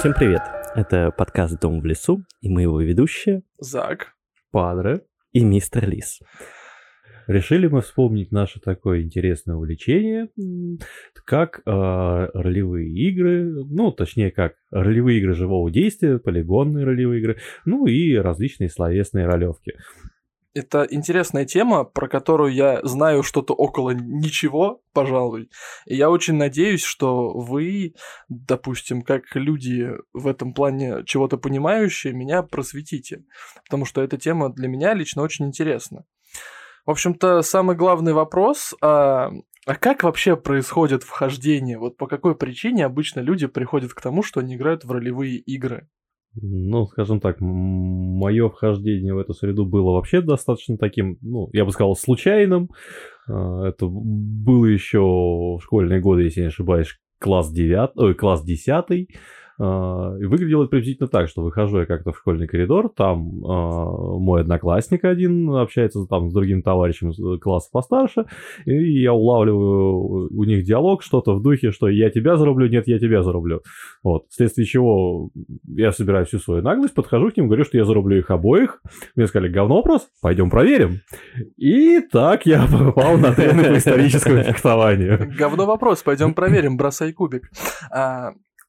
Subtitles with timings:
[0.00, 0.40] Всем привет!
[0.74, 4.14] Это подкаст «Дом в лесу» и мы его ведущие Зак.
[4.50, 5.02] Падре.
[5.32, 6.20] и мистер Лис.
[7.26, 10.30] Решили мы вспомнить наше такое интересное увлечение,
[11.26, 17.84] как э, ролевые игры, ну, точнее, как ролевые игры живого действия, полигонные ролевые игры, ну
[17.84, 19.74] и различные словесные ролевки.
[20.52, 25.48] Это интересная тема, про которую я знаю что-то около ничего, пожалуй.
[25.86, 27.94] И я очень надеюсь, что вы,
[28.28, 33.22] допустим, как люди в этом плане чего-то понимающие, меня просветите.
[33.64, 36.04] Потому что эта тема для меня лично очень интересна.
[36.84, 39.30] В общем-то, самый главный вопрос, а,
[39.66, 41.78] а как вообще происходит вхождение?
[41.78, 45.88] Вот по какой причине обычно люди приходят к тому, что они играют в ролевые игры?
[46.34, 51.72] Ну, скажем так, мое вхождение в эту среду было вообще достаточно таким, ну, я бы
[51.72, 52.70] сказал, случайным.
[53.28, 59.08] А, Это было еще в школьные годы, если не ошибаюсь, класс 9, ой, класс 10.
[59.60, 63.84] А, И выглядело это приблизительно так, что выхожу я как-то в школьный коридор, там а,
[64.18, 68.24] мой одноклассник один общается там с другим товарищем из класса постарше,
[68.64, 72.98] и я улавливаю у них диалог, что-то в духе, что я тебя зарублю, нет, я
[72.98, 73.60] тебя зарублю.
[74.02, 75.28] Вот, вследствие чего
[75.76, 78.80] я собираю всю свою наглость, подхожу к ним, говорю, что я зарублю их обоих.
[79.14, 81.00] Мне сказали, говно вопрос, пойдем проверим.
[81.58, 85.30] И так я попал на трены по историческому фехтованию.
[85.38, 87.50] Говно вопрос, пойдем проверим, бросай кубик.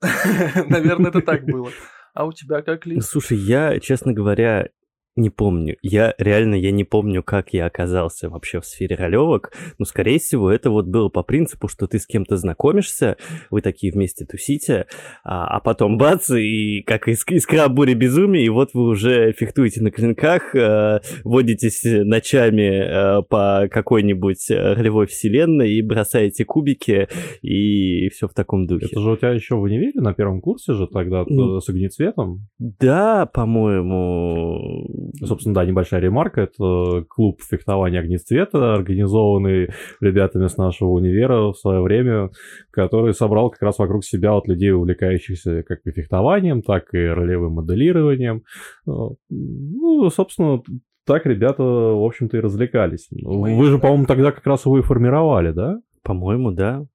[0.68, 1.72] Наверное, это так было.
[2.14, 3.08] А у тебя как, Лиз?
[3.08, 4.70] Слушай, я, честно говоря,
[5.16, 5.76] не помню.
[5.82, 9.52] Я реально я не помню, как я оказался вообще в сфере ролевок.
[9.78, 13.18] Но, скорее всего, это вот было по принципу, что ты с кем-то знакомишься,
[13.50, 14.86] вы такие вместе тусите,
[15.24, 19.82] а, а потом бац, и как иск- искра бури безумия, и вот вы уже фехтуете
[19.82, 27.08] на клинках, э, водитесь ночами э, по какой-нибудь э, ролевой вселенной и бросаете кубики,
[27.42, 28.88] и все в таком духе.
[28.92, 31.60] Это же у тебя еще в универе на первом курсе же тогда Ну.
[31.60, 32.48] с огнецветом.
[32.60, 34.88] Да, по-моему,
[35.24, 36.42] Собственно, да, небольшая ремарка.
[36.42, 39.70] Это клуб фехтования огнецвета, организованный
[40.00, 42.30] ребятами с нашего универа в свое время,
[42.72, 47.54] который собрал как раз вокруг себя вот людей, увлекающихся как и фехтованием, так и ролевым
[47.54, 48.44] моделированием.
[48.88, 48.92] Э,
[49.30, 50.62] Ну, собственно,
[51.06, 53.08] так ребята, в общем-то, и развлекались.
[53.12, 55.80] Мы- Вы же, по-моему, тогда как раз его и формировали, да?
[56.04, 56.86] по-моему, да.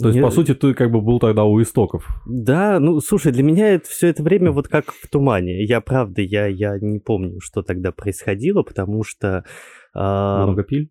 [0.00, 2.06] То есть, Не- по сути, ты как бы был тогда у истоков.
[2.24, 5.64] Да, ну слушай, для меня это все это время вот как в тумане.
[5.64, 9.44] Я правда, я, я не помню, что тогда происходило, потому что.
[9.94, 10.90] а, Много пиль?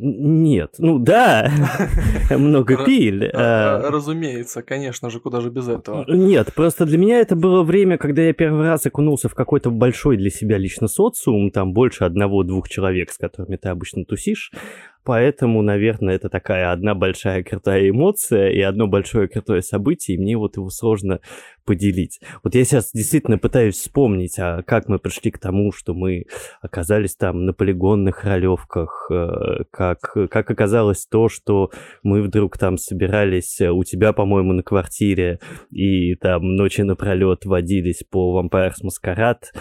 [0.00, 1.50] Нет, ну да,
[2.30, 3.26] много пиль.
[3.34, 6.04] А, а, Разумеется, конечно же, куда же без этого.
[6.08, 10.16] Нет, просто для меня это было время, когда я первый раз окунулся в какой-то большой
[10.16, 14.52] для себя лично социум, там больше одного-двух человек, с которыми ты обычно тусишь.
[15.08, 20.36] Поэтому, наверное, это такая одна большая крутая эмоция и одно большое крутое событие, и мне
[20.36, 21.20] вот его сложно
[21.64, 22.20] поделить.
[22.44, 26.26] Вот я сейчас действительно пытаюсь вспомнить, а как мы пришли к тому, что мы
[26.60, 31.70] оказались там на полигонных ролевках, э, как, как оказалось то, что
[32.02, 35.40] мы вдруг там собирались э, у тебя, по-моему, на квартире,
[35.70, 39.56] и там ночи напролет водились по Vampires Masquerade.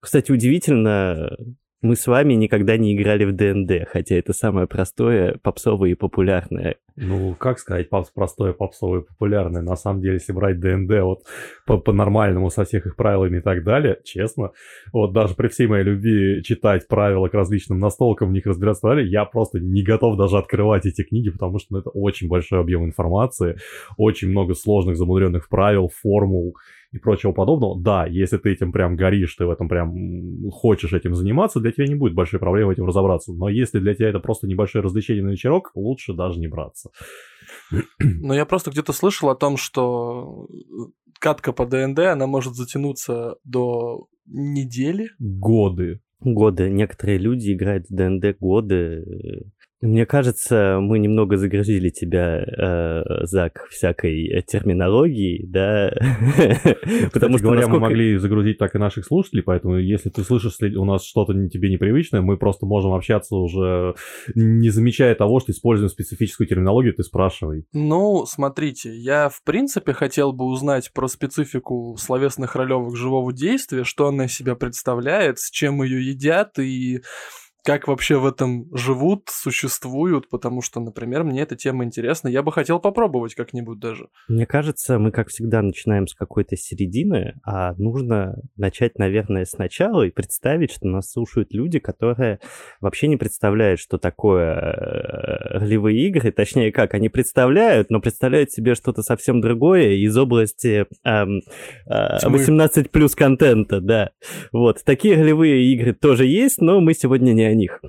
[0.00, 1.36] Кстати, удивительно,
[1.82, 6.76] мы с вами никогда не играли в ДНД, хотя это самое простое, попсовое и популярное.
[6.96, 9.60] Ну, как сказать, пап- простое, попсовое, популярное.
[9.60, 11.24] На самом деле, если брать ДНД вот
[11.66, 14.52] по- по-нормальному, со всех их правилами и так далее, честно,
[14.92, 19.08] вот даже при всей моей любви читать правила к различным настолкам, в них разбираться и
[19.08, 22.86] я просто не готов даже открывать эти книги, потому что ну, это очень большой объем
[22.86, 23.58] информации,
[23.98, 26.56] очень много сложных, замудренных правил, формул
[26.96, 27.80] и прочего подобного.
[27.80, 29.94] Да, если ты этим прям горишь, ты в этом прям
[30.50, 33.32] хочешь этим заниматься, для тебя не будет большой проблемы в этом разобраться.
[33.32, 36.90] Но если для тебя это просто небольшое развлечение на вечерок, лучше даже не браться.
[38.00, 40.48] Но я просто где-то слышал о том, что
[41.18, 45.10] катка по ДНД, она может затянуться до недели.
[45.18, 46.00] Годы.
[46.20, 46.70] Годы.
[46.70, 49.04] Некоторые люди играют в ДНД годы.
[49.82, 55.92] Мне кажется, мы немного загрузили тебя, э, Зак, всякой э, терминологией, да?
[57.12, 60.84] Потому что, говоря, мы могли загрузить так и наших слушателей, поэтому если ты слышишь у
[60.86, 63.94] нас что-то не- тебе непривычное, мы просто можем общаться уже,
[64.34, 67.66] не замечая того, что используем специфическую терминологию, ты спрашивай.
[67.74, 74.08] Ну, смотрите, я в принципе хотел бы узнать про специфику словесных ролевок живого действия, что
[74.08, 77.02] она из себя представляет, с чем ее едят и
[77.66, 82.52] как вообще в этом живут, существуют, потому что, например, мне эта тема интересна, я бы
[82.52, 84.06] хотел попробовать как-нибудь даже.
[84.28, 90.12] Мне кажется, мы, как всегда, начинаем с какой-то середины, а нужно начать, наверное, сначала и
[90.12, 92.38] представить, что нас слушают люди, которые
[92.80, 98.76] вообще не представляют, что такое э, ролевые игры, точнее как, они представляют, но представляют себе
[98.76, 101.40] что-то совсем другое из области эм,
[101.86, 104.10] э, 18 плюс контента, да.
[104.52, 107.80] Вот, такие ролевые игры тоже есть, но мы сегодня не о них.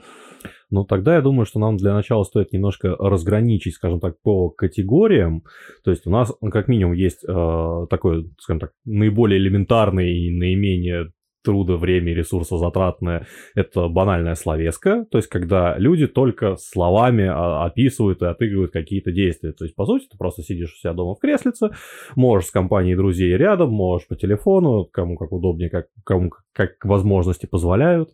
[0.69, 5.44] Ну, тогда я думаю, что нам для начала стоит немножко разграничить, скажем так, по категориям.
[5.84, 10.30] То есть у нас, ну, как минимум, есть э, такой, скажем так, наиболее элементарный и
[10.30, 11.12] наименее
[11.48, 13.25] труда, время и ресурса затратное,
[13.56, 19.54] это банальная словеска, то есть когда люди только словами а, описывают и отыгрывают какие-то действия.
[19.54, 21.69] То есть, по сути, ты просто сидишь у себя дома в креслице,
[22.18, 27.46] можешь с компанией друзей рядом, можешь по телефону, кому как удобнее, как, кому как возможности
[27.46, 28.10] позволяют.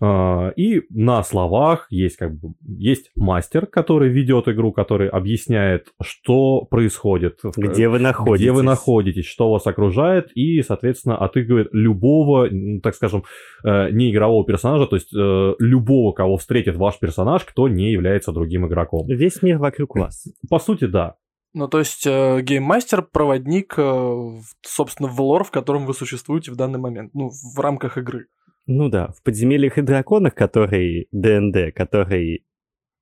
[0.00, 6.62] А, и на словах есть как бы есть мастер, который ведет игру, который объясняет, что
[6.62, 12.48] происходит, где вы находитесь, где вы находитесь, что вас окружает, и, соответственно, отыгрывает любого,
[12.82, 13.24] так скажем,
[13.64, 18.32] э, не игрового персонажа, то есть э, любого, кого встретит ваш персонаж, кто не является
[18.32, 19.06] другим игроком.
[19.06, 20.26] Весь мир вокруг вас.
[20.48, 21.16] По сути, да.
[21.54, 24.30] Ну, то есть э, гейммастер– проводник, э,
[24.62, 28.26] собственно, в лор, в котором вы существуете в данный момент, ну, в рамках игры.
[28.66, 32.46] Ну да, в подземельях и драконах, который ДНД, который,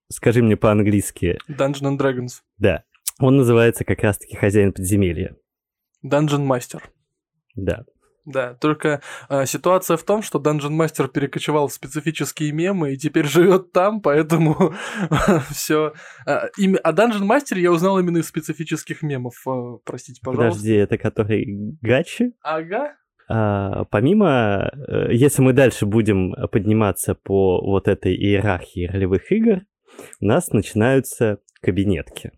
[0.08, 1.38] скажи мне по-английски...
[1.48, 2.40] Dungeon and Dragons.
[2.58, 2.84] Да,
[3.18, 5.36] он называется как раз-таки хозяин подземелья.
[6.04, 6.82] Dungeon Master.
[7.54, 7.84] Да.
[8.24, 13.26] Да, только э, ситуация в том, что Dungeon Master перекочевал в специфические мемы и теперь
[13.26, 14.74] живет там, поэтому
[15.50, 15.92] все.
[16.24, 16.78] А, имя...
[16.78, 19.34] О Dungeon Master я узнал именно из специфических мемов.
[19.46, 20.50] Э, простите, пожалуйста.
[20.50, 22.32] Подожди, это который Гачи?
[22.42, 22.94] Ага.
[23.28, 29.62] А, помимо, э, если мы дальше будем подниматься по вот этой иерархии ролевых игр,
[30.20, 32.32] у нас начинаются кабинетки.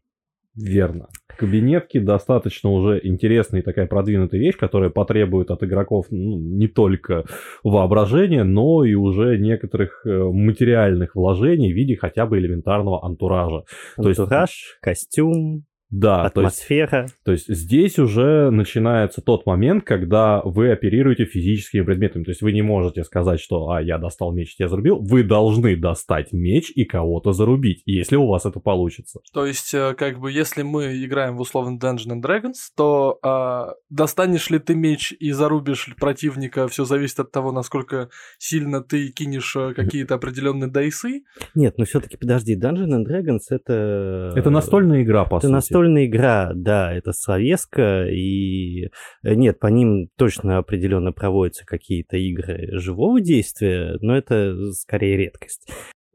[0.56, 1.08] Верно.
[1.26, 7.24] Кабинетки достаточно уже интересная и такая продвинутая вещь, которая потребует от игроков ну, не только
[7.64, 13.64] воображения, но и уже некоторых э, материальных вложений в виде хотя бы элементарного антуража.
[13.96, 15.64] Антураж, то есть, костюм,
[15.94, 17.06] да, атмосфера.
[17.24, 22.24] То есть, то есть здесь уже начинается тот момент, когда вы оперируете физическими предметами.
[22.24, 24.98] То есть вы не можете сказать, что «а, я достал меч, я зарубил».
[25.00, 29.20] Вы должны достать меч и кого-то зарубить, если у вас это получится.
[29.32, 33.74] То есть, э, как бы, если мы играем в условно Dungeons and Dragons, то а,
[33.88, 38.08] достанешь ли ты меч и зарубишь противника, все зависит от того, насколько
[38.38, 41.22] сильно ты кинешь э, какие-то определенные дайсы.
[41.54, 44.32] Нет, ну все-таки подожди, Dungeons and Dragons это...
[44.34, 48.86] Это настольная игра, по это сути настольная игра, да, это словеска, и
[49.22, 55.68] э, нет, по ним точно определенно проводятся какие-то игры живого действия, но это скорее редкость.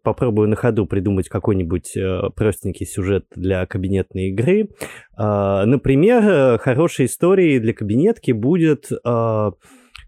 [0.03, 4.69] Попробую на ходу придумать какой-нибудь э, простенький сюжет для кабинетной игры.
[5.17, 8.89] Э, например, хорошей историей для кабинетки будет...
[9.05, 9.51] Э,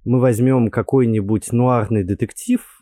[0.04, 2.81] мы возьмем какой-нибудь нуарный детектив,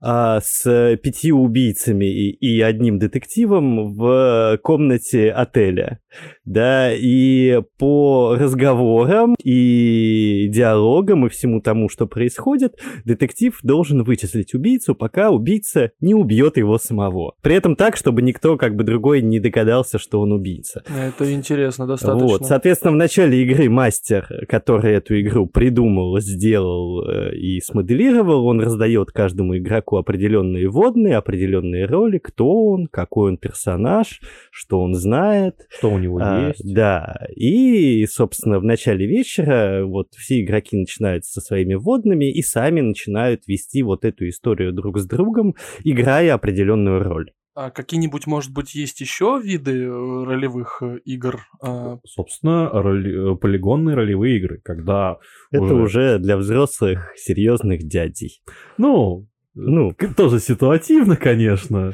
[0.00, 6.00] а, с пятью убийцами и, и одним детективом в комнате отеля.
[6.44, 14.94] Да, и по разговорам и диалогам и всему тому, что происходит, детектив должен вычислить убийцу,
[14.94, 17.34] пока убийца не убьет его самого.
[17.42, 20.82] При этом так, чтобы никто как бы другой не догадался, что он убийца.
[20.88, 22.26] Это интересно достаточно.
[22.26, 28.60] Вот, соответственно, в начале игры мастер, который эту игру придумал, сделал э, и смоделировал, он
[28.60, 34.20] раздает каждому игроку определенные водные, определенные роли, кто он, какой он персонаж,
[34.50, 35.54] что он знает.
[35.68, 36.74] Что у него А, есть.
[36.74, 42.80] Да, и, собственно, в начале вечера вот все игроки начинают со своими водными и сами
[42.80, 45.54] начинают вести вот эту историю друг с другом,
[45.84, 47.30] играя определенную роль.
[47.54, 51.40] А какие-нибудь, может быть, есть еще виды э, ролевых э, игр?
[51.60, 55.18] А, Собственно, роли- э, полигонные ролевые игры, когда
[55.50, 58.40] Это уже, уже для взрослых серьезных дядей.
[58.78, 61.92] ну, Ну, тоже ситуативно, конечно.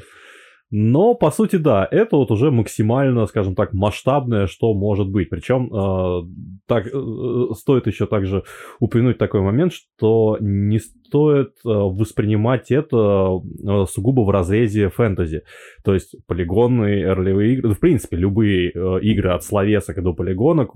[0.70, 5.30] Но, по сути, да, это вот уже максимально, скажем так, масштабное, что может быть.
[5.30, 6.22] Причем э,
[6.66, 8.42] так, э, стоит еще также
[8.80, 15.42] упомянуть такой момент, что не стоит э, воспринимать это э, сугубо в разрезе фэнтези.
[15.84, 20.72] То есть полигонные ролевые игры, ну, в принципе, любые э, игры от словесок до полигонок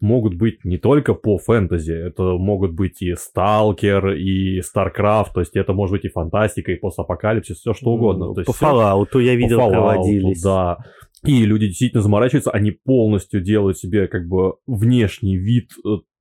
[0.00, 5.56] могут быть не только по фэнтези, это могут быть и Сталкер, и StarCraft, то есть
[5.56, 8.34] это может быть и фантастика, и постапокалипсис, все что угодно.
[8.34, 10.42] То есть по Fallout я видел, по Fallout, проводились.
[10.42, 10.78] Да.
[11.24, 15.70] И люди действительно заморачиваются, они полностью делают себе как бы внешний вид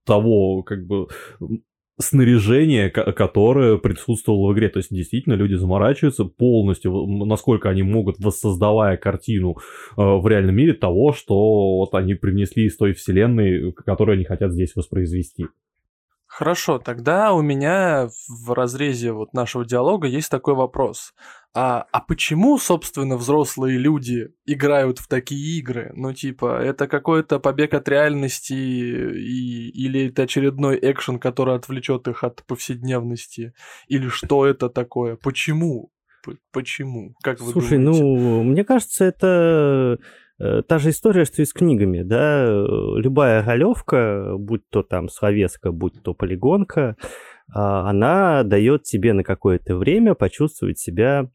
[0.05, 1.07] того, как бы
[1.99, 4.69] снаряжение, которое присутствовало в игре.
[4.69, 10.73] То есть, действительно, люди заморачиваются полностью, насколько они могут, воссоздавая картину э, в реальном мире
[10.73, 11.35] того, что
[11.77, 15.47] вот они привнесли из той вселенной, которую они хотят здесь воспроизвести.
[16.29, 21.13] Хорошо, тогда у меня в разрезе вот нашего диалога есть такой вопрос.
[21.55, 25.91] А, а почему, собственно, взрослые люди играют в такие игры?
[25.95, 32.23] Ну, типа, это какой-то побег от реальности и, или это очередной экшен, который отвлечет их
[32.23, 33.53] от повседневности?
[33.87, 35.15] Или что это такое?
[35.15, 35.91] Почему?
[36.51, 37.15] Почему?
[37.23, 38.03] Как вы Слушай, думаете?
[38.03, 39.97] ну, мне кажется, это
[40.39, 45.71] Э, та же история, что и с книгами, да, любая ролевка, будь то там словеска,
[45.71, 46.95] будь то полигонка,
[47.53, 51.29] а, она дает тебе на какое-то время почувствовать себя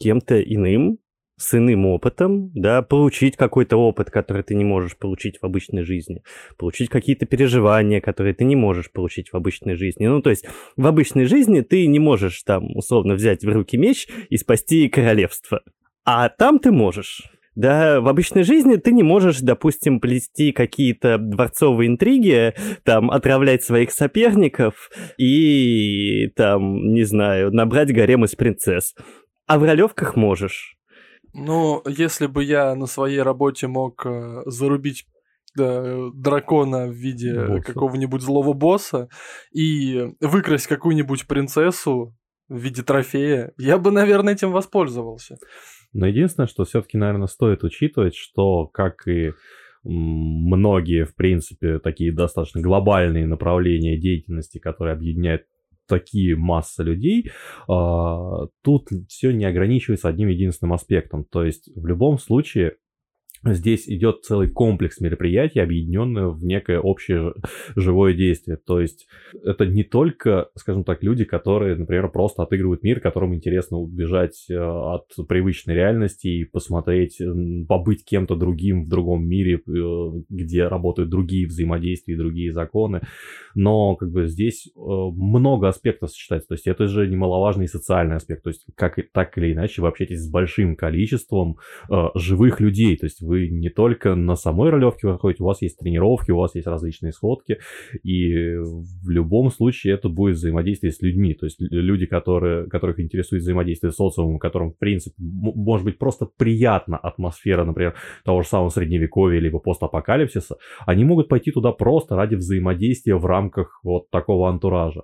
[0.00, 0.98] кем-то иным,
[1.40, 6.22] с иным опытом, да, получить какой-то опыт, который ты не можешь получить в обычной жизни,
[6.58, 10.06] получить какие-то переживания, которые ты не можешь получить в обычной жизни.
[10.06, 10.44] Ну, то есть
[10.76, 15.62] в обычной жизни ты не можешь там условно взять в руки меч и спасти королевство,
[16.04, 17.22] а там ты можешь.
[17.56, 22.54] Да, в обычной жизни ты не можешь, допустим, плести какие-то дворцовые интриги,
[22.84, 24.88] там, отравлять своих соперников
[25.18, 28.94] и, там, не знаю, набрать гарем из принцесс.
[29.50, 30.76] А в ролевках можешь.
[31.34, 35.06] Ну, если бы я на своей работе мог э, зарубить
[35.56, 39.08] да, дракона в виде какого-нибудь злого босса
[39.52, 42.16] и выкрасть какую-нибудь принцессу
[42.48, 45.38] в виде трофея, я бы, наверное, этим воспользовался.
[45.92, 49.32] Но единственное, что все-таки, наверное, стоит учитывать, что, как и
[49.82, 55.42] многие, в принципе, такие достаточно глобальные направления деятельности, которые объединяют
[55.90, 57.30] такие массы людей,
[57.68, 61.24] а, тут все не ограничивается одним единственным аспектом.
[61.24, 62.76] То есть в любом случае
[63.42, 67.32] Здесь идет целый комплекс мероприятий, объединенные в некое общее
[67.74, 68.58] живое действие.
[68.58, 69.06] То есть
[69.42, 74.54] это не только, скажем так, люди, которые, например, просто отыгрывают мир, которым интересно убежать э,
[74.58, 77.18] от привычной реальности и посмотреть,
[77.66, 83.00] побыть кем-то другим в другом мире, э, где работают другие взаимодействия другие законы.
[83.54, 86.48] Но как бы здесь э, много аспектов сочетается.
[86.48, 88.42] То есть это же немаловажный социальный аспект.
[88.42, 91.56] То есть как так или иначе вы общаетесь с большим количеством
[92.14, 92.96] живых людей.
[92.96, 96.56] То есть вы не только на самой ролевке выходите, у вас есть тренировки, у вас
[96.56, 97.58] есть различные сходки,
[98.02, 103.42] и в любом случае это будет взаимодействие с людьми, то есть люди, которые, которых интересует
[103.42, 107.94] взаимодействие с социумом, которым, в принципе, может быть просто приятна атмосфера, например,
[108.24, 113.80] того же самого средневековья, либо постапокалипсиса, они могут пойти туда просто ради взаимодействия в рамках
[113.84, 115.02] вот такого антуража.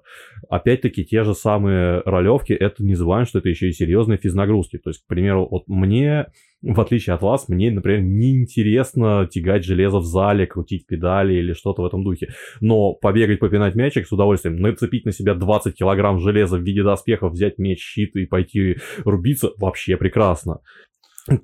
[0.49, 4.91] Опять-таки, те же самые ролевки, это не забываем, что это еще и серьезные физнагрузки, то
[4.91, 6.27] есть, к примеру, вот мне
[6.73, 11.53] в отличие от вас, мне, например, не интересно тягать железо в зале, крутить педали или
[11.53, 12.29] что-то в этом духе.
[12.61, 17.33] Но побегать, попинать мячик с удовольствием, нацепить на себя 20 килограмм железа в виде доспехов,
[17.33, 20.61] взять меч, щит и пойти рубиться, вообще прекрасно.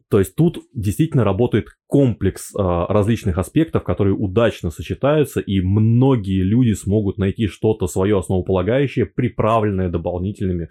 [0.09, 6.73] То есть тут действительно работает комплекс э, различных аспектов, которые удачно сочетаются, и многие люди
[6.73, 10.69] смогут найти что-то свое основополагающее, приправленное дополнительными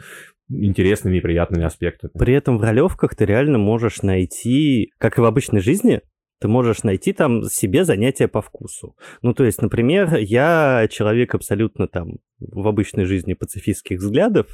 [0.51, 2.11] интересными и приятными аспектами.
[2.17, 6.01] При этом в ролевках ты реально можешь найти, как и в обычной жизни,
[6.41, 8.95] ты можешь найти там себе занятия по вкусу.
[9.21, 14.47] Ну, то есть, например, я человек абсолютно там в обычной жизни пацифистских взглядов,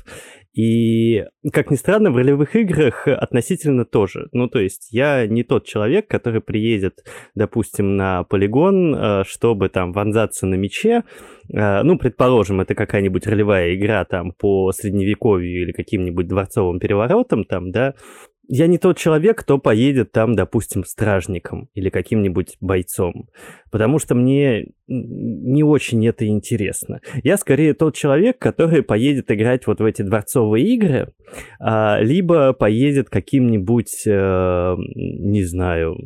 [0.54, 4.28] и, как ни странно, в ролевых играх относительно тоже.
[4.34, 9.94] Ну, то есть, я не тот человек, который приедет, допустим, на полигон, э, чтобы там
[9.94, 11.04] вонзаться на мече,
[11.54, 17.72] э, ну, предположим, это какая-нибудь ролевая игра там по средневековью или каким-нибудь дворцовым переворотам там,
[17.72, 17.94] да,
[18.48, 23.30] я не тот человек, кто поедет там, допустим, стражником или каким-нибудь бойцом,
[23.72, 27.02] потому что мне не очень это интересно.
[27.24, 31.14] Я скорее тот человек, который поедет играть вот в эти дворцовые игры,
[31.60, 35.98] а, либо поедет каким-нибудь, э, не знаю,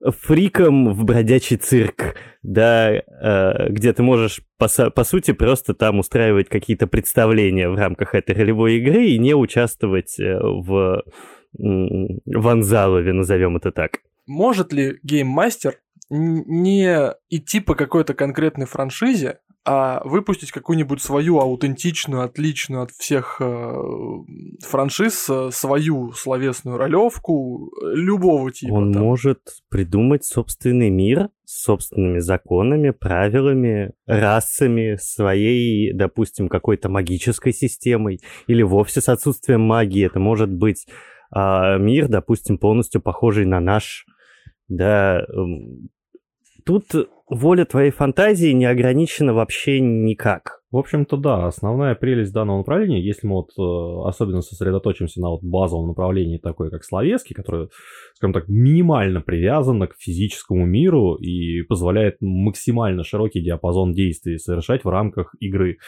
[0.00, 6.48] фриком в бродячий цирк, да, э, где ты можешь, по, по сути, просто там устраивать
[6.48, 11.02] какие-то представления в рамках этой ролевой игры и не участвовать э, в
[11.56, 14.00] Ванзалове, назовем это так.
[14.26, 15.76] Может ли гейммастер
[16.10, 19.38] не идти по какой-то конкретной франшизе,
[19.70, 23.74] а выпустить какую-нибудь свою аутентичную, отличную от всех э,
[24.66, 28.72] франшиз, э, свою словесную ролевку любого типа.
[28.72, 29.02] Он там.
[29.02, 38.62] может придумать собственный мир с собственными законами, правилами, расами, своей, допустим, какой-то магической системой или
[38.62, 40.06] вовсе с отсутствием магии.
[40.06, 40.86] Это может быть
[41.30, 44.06] а, мир, допустим, полностью похожий на наш,
[44.68, 45.24] да,
[46.64, 46.84] тут
[47.28, 50.58] воля твоей фантазии не ограничена вообще никак.
[50.70, 55.42] В общем-то, да, основная прелесть данного направления, если мы вот э, особенно сосредоточимся на вот
[55.42, 57.68] базовом направлении, такое как словески, которое,
[58.14, 64.90] скажем так, минимально привязано к физическому миру и позволяет максимально широкий диапазон действий совершать в
[64.90, 65.78] рамках игры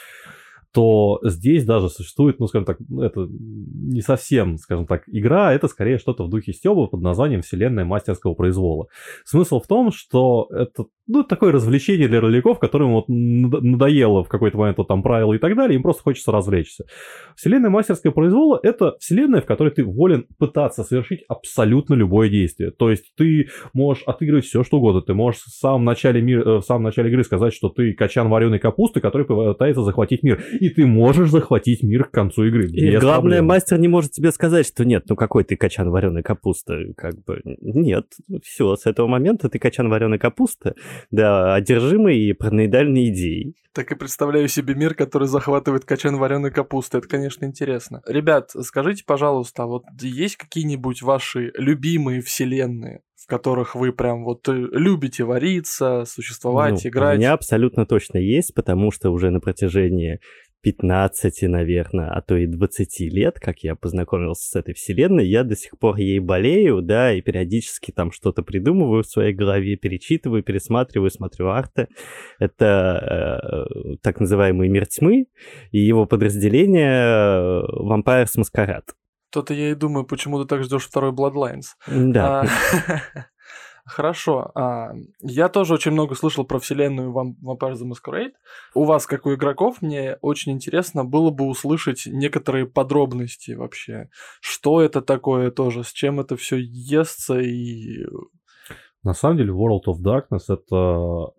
[0.73, 5.97] то здесь даже существует, ну, скажем так, это не совсем, скажем так, игра, это скорее
[5.97, 8.87] что-то в духе Стёба под названием «Вселенная мастерского произвола».
[9.25, 14.57] Смысл в том, что это, ну, такое развлечение для роликов, которым вот надоело в какой-то
[14.57, 16.85] момент вот там правила и так далее, им просто хочется развлечься.
[17.35, 22.71] Вселенная мастерского произвола— это вселенная, в которой ты волен пытаться совершить абсолютно любое действие.
[22.71, 25.01] То есть ты можешь отыгрывать все, что угодно.
[25.01, 28.29] Ты можешь в самом начале, мир, э, в самом начале игры сказать, что ты качан
[28.29, 32.67] вареной капусты, который пытается захватить мир и ты можешь захватить мир к концу игры.
[32.67, 33.45] И главное, проблем.
[33.47, 37.41] мастер не может тебе сказать, что нет, ну какой ты качан вареной капусты, как бы
[37.43, 38.05] нет,
[38.43, 40.75] все, с этого момента ты качан вареной капусты,
[41.09, 43.55] да, одержимый и параноидальной идеей.
[43.73, 46.97] Так и представляю себе мир, который захватывает качан вареной капусты.
[46.97, 48.01] Это, конечно, интересно.
[48.05, 53.01] Ребят, скажите, пожалуйста, а вот есть какие-нибудь ваши любимые вселенные?
[53.21, 57.17] в которых вы прям вот э, любите вариться, существовать, ну, играть?
[57.17, 60.19] У меня абсолютно точно есть, потому что уже на протяжении
[60.61, 65.55] 15, наверное, а то и 20 лет, как я познакомился с этой вселенной, я до
[65.55, 71.09] сих пор ей болею, да, и периодически там что-то придумываю в своей голове, перечитываю, пересматриваю,
[71.09, 71.87] смотрю арты.
[72.39, 75.27] Это э, так называемый мир тьмы
[75.71, 78.91] и его подразделение Vampires Masquerade.
[79.31, 81.67] То-то я и думаю, почему ты так ждешь второй Bloodlines.
[81.87, 82.41] Да.
[82.41, 83.25] А,
[83.91, 84.51] Хорошо.
[84.55, 88.31] А, я тоже очень много слышал про вселенную Vampire the Masquerade.
[88.73, 94.09] У вас, как у игроков, мне очень интересно было бы услышать некоторые подробности вообще.
[94.39, 98.05] Что это такое тоже, с чем это все естся и...
[99.03, 101.33] На самом деле World of Darkness это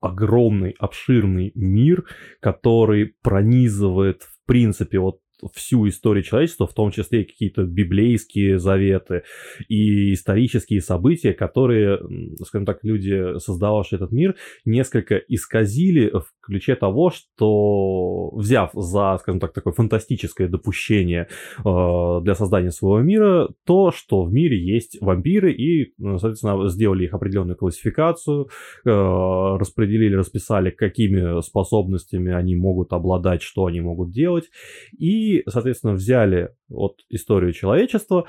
[0.00, 2.04] огромный, обширный мир,
[2.40, 5.18] который пронизывает, в принципе, вот
[5.54, 9.22] всю историю человечества, в том числе какие-то библейские заветы
[9.68, 11.98] и исторические события, которые,
[12.44, 19.40] скажем так, люди, создававшие этот мир, несколько исказили в ключе того, что взяв за, скажем
[19.40, 21.28] так, такое фантастическое допущение
[21.64, 27.14] э, для создания своего мира, то, что в мире есть вампиры и, соответственно, сделали их
[27.14, 28.48] определенную классификацию,
[28.84, 34.44] э, распределили, расписали, какими способностями они могут обладать, что они могут делать,
[34.96, 38.26] и, соответственно, взяли вот историю человечества,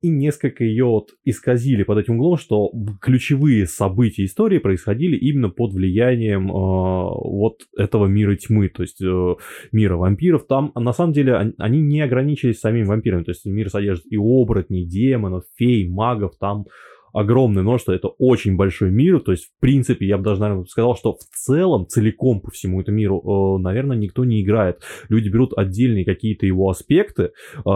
[0.00, 5.72] и несколько ее вот исказили под этим углом, что ключевые события истории происходили именно под
[5.72, 9.34] влиянием э, вот этого мира тьмы, то есть э,
[9.72, 10.46] мира вампиров.
[10.46, 14.86] Там, на самом деле, они, не ограничились самими вампирами, то есть мир содержит и оборотней,
[14.86, 16.64] демонов, фей, магов, там
[17.12, 20.96] огромное множество, это очень большой мир, то есть, в принципе, я бы даже, наверное, сказал,
[20.96, 24.82] что в целом, целиком по всему этому миру, э, наверное, никто не играет.
[25.08, 27.32] Люди берут отдельные какие-то его аспекты,
[27.64, 27.72] э,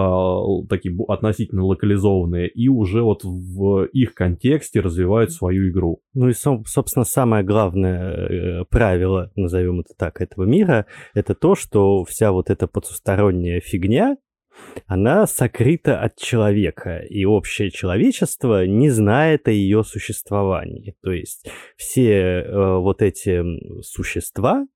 [0.68, 6.00] такие относительно локализованные, и уже вот в их контексте развивают свою игру.
[6.14, 12.04] Ну и, собственно, самое главное э, правило, назовем это так, этого мира, это то, что
[12.04, 14.16] вся вот эта потусторонняя фигня,
[14.86, 20.96] она сокрыта от человека, и общее человечество не знает о ее существовании.
[21.02, 23.42] То есть все э, вот эти
[23.82, 24.66] существа,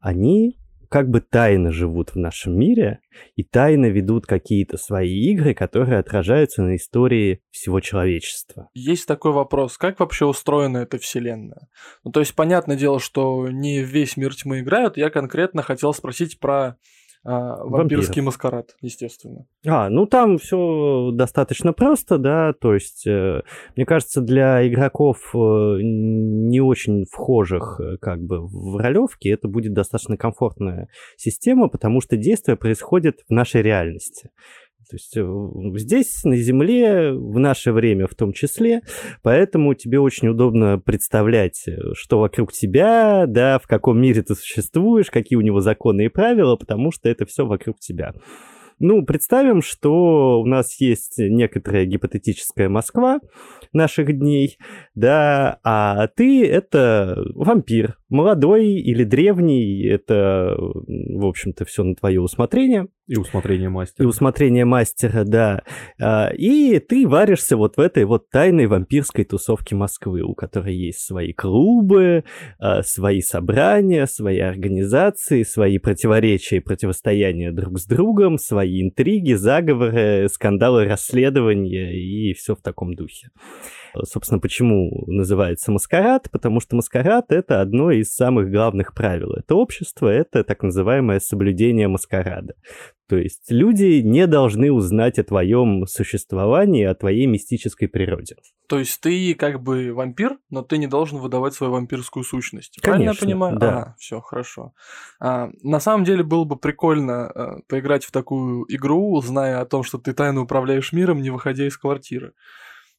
[0.00, 0.58] они
[0.94, 3.00] как бы тайно живут в нашем мире
[3.34, 8.68] и тайно ведут какие-то свои игры, которые отражаются на истории всего человечества.
[8.74, 11.68] Есть такой вопрос, как вообще устроена эта вселенная?
[12.04, 16.38] Ну, то есть, понятное дело, что не весь мир тьмы играют, я конкретно хотел спросить
[16.38, 16.76] про
[17.24, 18.26] а, вампирский Вампиров.
[18.26, 19.46] маскарад, естественно.
[19.66, 23.40] А, ну там все достаточно просто, да, то есть, э,
[23.76, 29.72] мне кажется, для игроков э, не очень вхожих э, как бы в ролевке это будет
[29.72, 34.30] достаточно комфортная система, потому что действие происходит в нашей реальности.
[34.88, 38.82] То есть э, здесь, на Земле, в наше время в том числе,
[39.22, 45.10] поэтому тебе очень удобно представлять, э, что вокруг тебя, да, в каком мире ты существуешь,
[45.10, 48.12] какие у него законы и правила, потому что это все вокруг тебя.
[48.80, 53.20] Ну, представим, что у нас есть некоторая гипотетическая Москва
[53.72, 54.58] наших дней,
[54.94, 62.86] да, а ты— это вампир, молодой или древний, это, в общем-то, все на твое усмотрение.
[63.06, 64.02] И усмотрение мастера.
[64.02, 65.62] И усмотрение мастера, да.
[66.00, 71.00] А, и ты варишься вот в этой вот тайной вампирской тусовке Москвы, у которой есть
[71.00, 72.24] свои клубы,
[72.58, 80.28] а, свои собрания, свои организации, свои противоречия и противостояния друг с другом, свои интриги, заговоры,
[80.32, 83.28] скандалы, расследования и все в таком духе.
[84.02, 86.28] Собственно, почему называется маскарад?
[86.30, 91.18] Потому что маскарад— это одно из из самых главных правил этого общества— это так называемое
[91.18, 92.54] соблюдение маскарада.
[93.08, 98.36] То есть люди не должны узнать о твоем существовании, о твоей мистической природе.
[98.66, 102.78] То есть ты как бы вампир, но ты не должен выдавать свою вампирскую сущность.
[102.80, 103.58] Правильно Конечно, я понимаю?
[103.58, 103.68] да.
[103.68, 104.72] Ага, все, хорошо.
[105.20, 109.82] А, на самом деле было бы прикольно а, поиграть в такую игру, зная о том,
[109.82, 112.32] что ты тайно управляешь миром, не выходя из квартиры.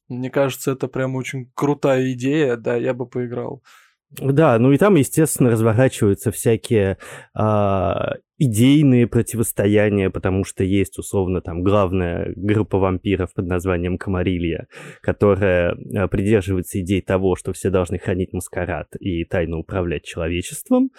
[0.08, 3.62] Мне кажется, это прям очень крутая идея, да, я бы поиграл.
[4.10, 6.98] Да, ну и там, естественно, разворачиваются всякие
[7.34, 14.66] а, идейные противостояния, потому что есть, условно, там главная группа вампиров под названием Комарилья,
[15.00, 20.90] которая а, придерживается идей того, что все должны хранить маскарад и тайно управлять человечеством.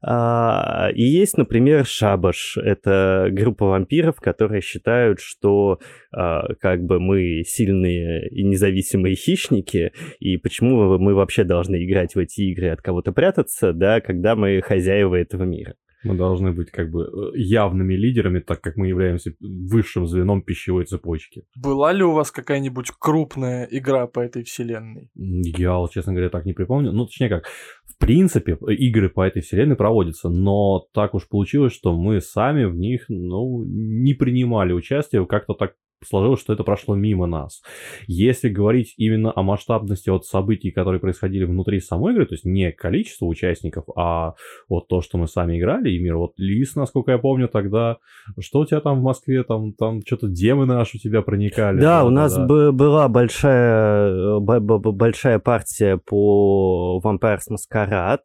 [0.00, 2.56] А, и есть, например, Шабаш.
[2.56, 10.38] Это группа вампиров, которые считают, что а, как бы мы сильные и независимые хищники, и
[10.38, 15.16] почему мы вообще должны играть в эти игры, от кого-то прятаться, да, когда мы хозяева
[15.16, 15.74] этого мира.
[16.04, 20.84] Мы должны быть как бы э, явными лидерами, так как мы являемся высшим звеном пищевой
[20.84, 21.42] цепочки.
[21.56, 25.10] Была ли у вас какая-нибудь крупная игра по этой вселенной?
[25.14, 26.92] Я, честно говоря, так не припомню.
[26.92, 27.46] Ну, точнее как,
[27.86, 32.76] в принципе, игры по этой вселенной проводятся, но так уж получилось, что мы сами в
[32.76, 35.72] них, ну, не принимали участие, как-то так
[36.06, 37.62] сложилось, что это прошло мимо нас.
[38.06, 42.72] Если говорить именно о масштабности от событий, которые происходили внутри самой игры, то есть не
[42.72, 44.34] количество участников, а
[44.68, 47.98] вот то, что мы сами играли, и мир, вот Лис, насколько я помню, тогда,
[48.38, 51.80] что у тебя там в Москве, там, там что-то демоны аж у тебя проникали.
[51.80, 58.18] Да, у нас б- была большая, большая партия по Vampires Masquerade,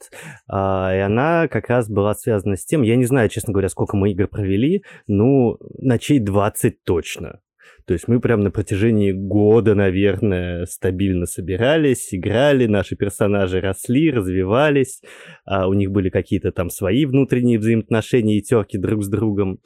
[0.48, 3.98] а, и она как раз была связана с тем, я не знаю, честно говоря, сколько
[3.98, 7.40] мы игр провели, ну, ночей 20 точно.
[7.86, 15.02] То есть мы прям на протяжении года, наверное, стабильно собирались, играли, наши персонажи росли, развивались,
[15.46, 19.60] а у них были какие-то там свои внутренние взаимоотношения и терки друг с другом.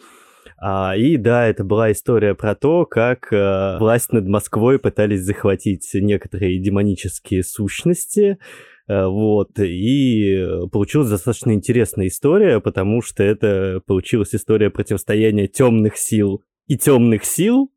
[0.60, 5.88] А, и да, это была история про то, как а, власть над Москвой пытались захватить
[5.94, 8.40] некоторые демонические сущности,
[8.88, 16.44] а, вот, и получилась достаточно интересная история, потому что это получилась история противостояния темных сил
[16.66, 17.72] и темных сил,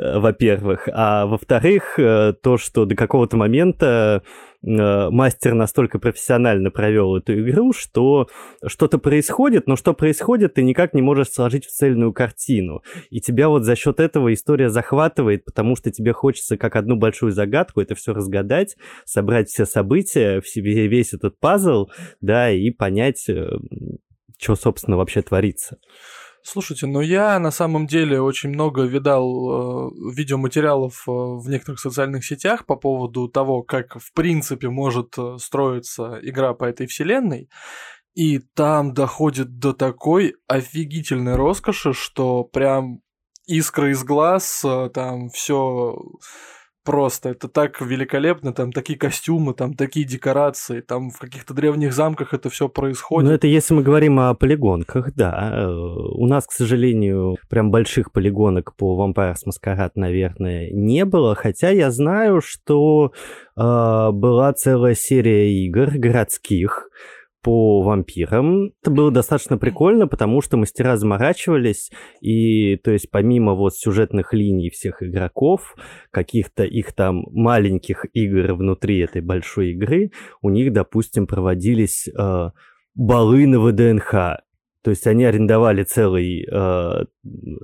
[0.00, 4.22] во-первых, а во-вторых, то, что до какого-то момента
[4.62, 8.28] мастер настолько профессионально провел эту игру, что
[8.66, 12.82] что-то происходит, но что происходит, ты никак не можешь сложить в цельную картину.
[13.10, 17.32] И тебя вот за счет этого история захватывает, потому что тебе хочется как одну большую
[17.32, 21.88] загадку это все разгадать, собрать все события, весь этот пазл,
[22.20, 23.28] да, и понять,
[24.38, 25.78] что, собственно, вообще творится.
[26.42, 32.24] Слушайте, ну я на самом деле очень много видал э, видеоматериалов э, в некоторых социальных
[32.24, 37.50] сетях по поводу того, как в принципе может э, строиться игра по этой вселенной.
[38.14, 43.00] И там доходит до такой офигительной роскоши, что прям
[43.46, 45.96] искры из глаз, э, там все
[46.84, 52.34] просто это так великолепно, там такие костюмы, там такие декорации, там в каких-то древних замках
[52.34, 53.28] это все происходит.
[53.28, 55.68] Ну, это если мы говорим о полигонках, да.
[55.70, 61.90] У нас, к сожалению, прям больших полигонок по Vampires Masquerade, наверное, не было, хотя я
[61.90, 63.12] знаю, что
[63.56, 66.88] э, была целая серия игр городских,
[67.42, 68.72] по вампирам.
[68.82, 74.70] Это было достаточно прикольно, потому что мастера заморачивались, и то есть помимо вот сюжетных линий
[74.70, 75.74] всех игроков,
[76.10, 80.10] каких-то их там маленьких игр внутри этой большой игры,
[80.42, 82.50] у них, допустим, проводились э,
[82.94, 84.40] балы на ВДНХ.
[84.82, 87.04] То есть они арендовали целый э,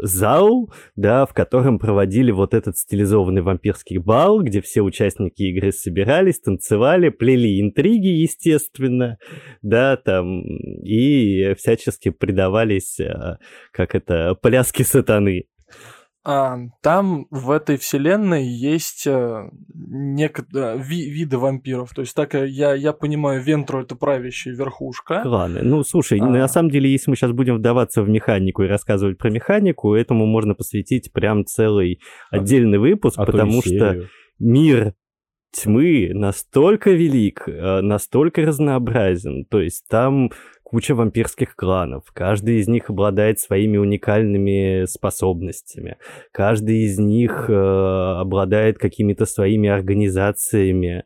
[0.03, 6.41] зал, да, в котором проводили вот этот стилизованный вампирский бал, где все участники игры собирались,
[6.41, 9.19] танцевали, плели интриги, естественно,
[9.63, 13.39] да, там, и всячески предавались, э,
[13.73, 15.47] как это, пляски сатаны.
[16.29, 21.95] А, там в этой вселенной есть э, некоторые ви- виды вампиров.
[21.95, 25.23] То есть так э, я, я понимаю, Вентру это правящая верхушка.
[25.23, 25.61] Кланы.
[25.63, 26.27] Ну, слушай, а...
[26.27, 30.27] на самом деле, если мы сейчас будем вдаваться в механику и рассказывать про механику, этому
[30.27, 32.01] можно посвятить прям целый
[32.33, 34.09] а, отдельный выпуск, а потому что
[34.41, 34.95] мир
[35.53, 39.45] тьмы настолько велик, э, настолько разнообразен.
[39.45, 40.31] То есть там
[40.69, 42.03] куча вампирских кланов.
[42.13, 45.97] Каждый из них обладает своими уникальными способностями.
[46.33, 51.05] Каждый из них э, обладает какими-то своими организациями.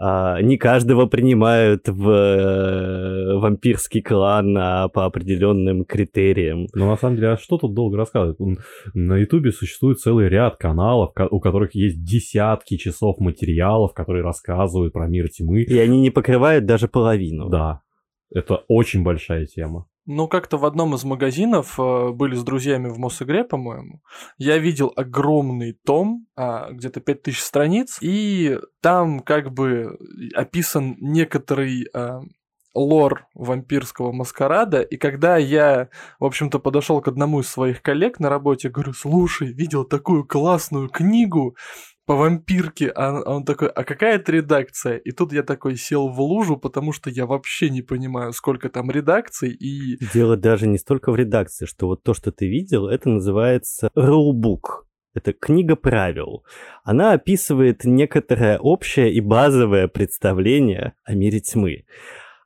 [0.00, 6.68] Э, не каждого принимают в э, вампирский клан а по определенным критериям.
[6.72, 8.38] Но на самом деле, а что тут долго рассказывать?
[8.94, 15.06] На Ютубе существует целый ряд каналов, у которых есть десятки часов материалов, которые рассказывают про
[15.06, 15.64] мир тьмы.
[15.64, 17.50] И они не покрывают даже половину.
[17.50, 17.81] Да,
[18.34, 19.86] Это очень большая тема.
[20.04, 24.02] Ну, как-то в одном из магазинов э, были с друзьями в Мосигре, по-моему.
[24.36, 29.96] Я видел огромный том, а, где-то 5000 страниц, и там как бы
[30.34, 32.22] описан некоторый а,
[32.74, 38.28] лор вампирского маскарада, и когда я, в общем-то, подошел к одному из своих коллег на
[38.28, 41.56] работе, говорю, слушай, видел такую классную книгу,
[42.06, 44.96] по вампирке, а он такой, а какая это редакция?
[44.96, 48.90] И тут я такой сел в лужу, потому что я вообще не понимаю, сколько там
[48.90, 49.98] редакций и...
[50.12, 54.86] Дело даже не столько в редакции, что вот то, что ты видел, это называется рулбук.
[55.14, 56.44] Это книга правил.
[56.84, 61.84] Она описывает некоторое общее и базовое представление о мире тьмы.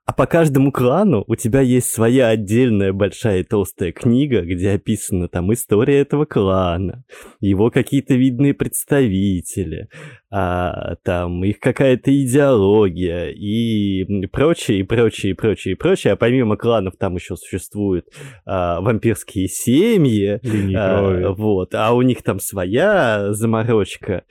[0.06, 5.52] А по каждому клану у тебя есть своя отдельная большая толстая книга, где описана там
[5.52, 7.02] история этого клана,
[7.40, 9.88] его какие-то видные представители,
[10.30, 16.12] а, там их какая-то идеология и прочее, и прочее, и прочее, и прочее.
[16.12, 18.06] А помимо кланов там еще существуют
[18.44, 20.40] а, вампирские семьи,
[20.76, 24.22] а, вот, а у них там своя заморочка.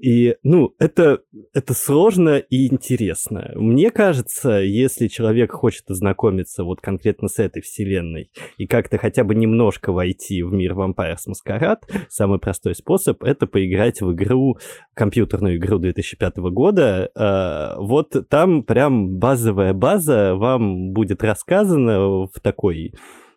[0.00, 1.20] И, ну, это,
[1.52, 3.52] это сложно и интересно.
[3.54, 9.34] Мне кажется, если человек хочет ознакомиться вот конкретно с этой вселенной и как-то хотя бы
[9.34, 14.58] немножко войти в мир Vampires Masquerade, самый простой способ— это поиграть в игру,
[14.94, 17.10] компьютерную игру 2005 года.
[17.14, 22.92] А, вот там прям базовая база вам будет рассказана в такой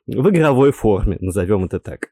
[0.08, 2.10] в игровой форме, назовем это так.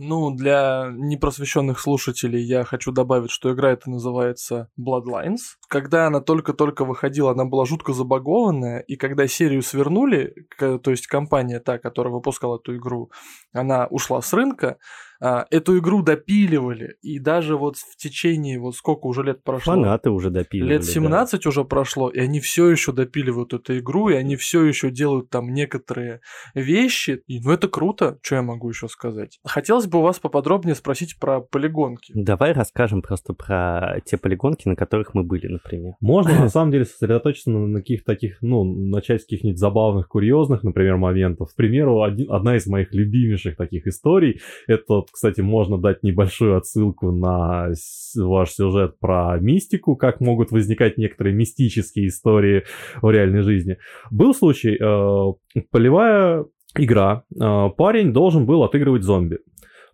[0.00, 5.56] Ну, для непросвещенных слушателей я хочу добавить, что игра эта называется Bloodlines.
[5.66, 11.58] Когда она только-только выходила, она была жутко забагованная, и когда серию свернули, то есть компания
[11.58, 13.10] та, которая выпускала эту игру,
[13.52, 14.78] она ушла с рынка,
[15.20, 19.74] эту игру допиливали, и даже вот в течение, вот сколько уже лет прошло.
[19.74, 20.74] Фанаты уже допиливали.
[20.74, 21.48] Лет 17 да.
[21.48, 25.52] уже прошло, и они все еще допиливают эту игру, и они все еще делают там
[25.52, 26.20] некоторые
[26.54, 27.22] вещи.
[27.26, 29.38] И, ну это круто, что я могу еще сказать.
[29.44, 32.12] Хотелось бы у вас поподробнее спросить про полигонки.
[32.14, 35.94] Давай расскажем просто про те полигонки, на которых мы были, например.
[36.00, 40.96] Можно на самом деле сосредоточиться на каких-то таких, ну, начать с каких-нибудь забавных, курьезных, например,
[40.96, 41.52] моментов.
[41.52, 47.10] К примеру, один, одна из моих любимейших таких историй, это кстати, можно дать небольшую отсылку
[47.10, 47.72] на
[48.16, 52.64] ваш сюжет про мистику, как могут возникать некоторые мистические истории
[53.02, 53.78] в реальной жизни.
[54.10, 56.44] Был случай, э, полевая
[56.76, 59.38] игра, э, парень должен был отыгрывать зомби.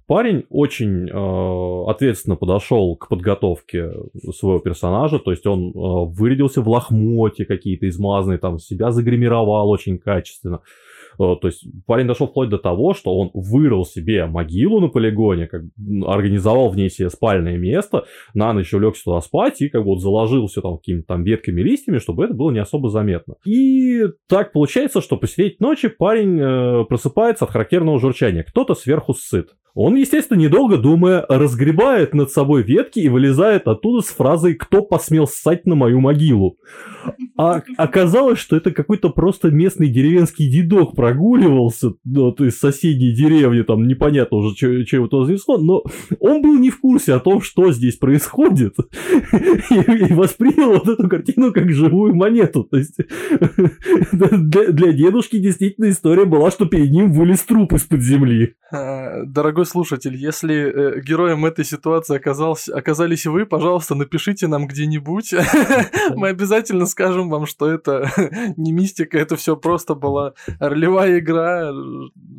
[0.07, 3.91] Парень очень э, ответственно подошел к подготовке
[4.37, 9.97] своего персонажа, то есть он э, вырядился в лохмоте какие-то измазанные, там себя загримировал очень
[9.99, 10.61] качественно.
[11.17, 15.63] То есть парень дошел вплоть до того, что он вырыл себе могилу на полигоне, как
[16.07, 20.01] организовал в ней себе спальное место, на ночь улегся туда спать и как бы вот
[20.01, 23.35] заложил все там какими-то там ветками, листьями, чтобы это было не особо заметно.
[23.47, 28.43] И так получается, что посередине ночи парень э, просыпается от характерного журчания.
[28.43, 29.51] Кто-то сверху сыт.
[29.75, 35.27] Он, естественно, недолго думая, разгребает над собой ветки и вылезает оттуда с фразой «Кто посмел
[35.27, 36.59] ссать на мою могилу?».
[37.37, 43.63] А оказалось, что это какой-то просто местный деревенский дедок прогуливался, ну, то есть соседней деревни,
[43.63, 45.83] там непонятно уже, что, его туда занесло, но
[46.21, 48.77] он был не в курсе о том, что здесь происходит,
[49.33, 52.63] и, воспринял вот эту картину как живую монету.
[52.63, 52.97] То есть
[54.13, 58.55] для, дедушки действительно история была, что перед ним вылез труп из-под земли.
[58.73, 59.25] А,
[59.65, 65.35] дорогой слушатель, если э, героем этой ситуации оказался, оказались вы, пожалуйста, напишите нам где-нибудь.
[66.15, 68.11] Мы обязательно скажем вам, что это
[68.57, 71.73] не мистика, это все просто была ролевая игра э,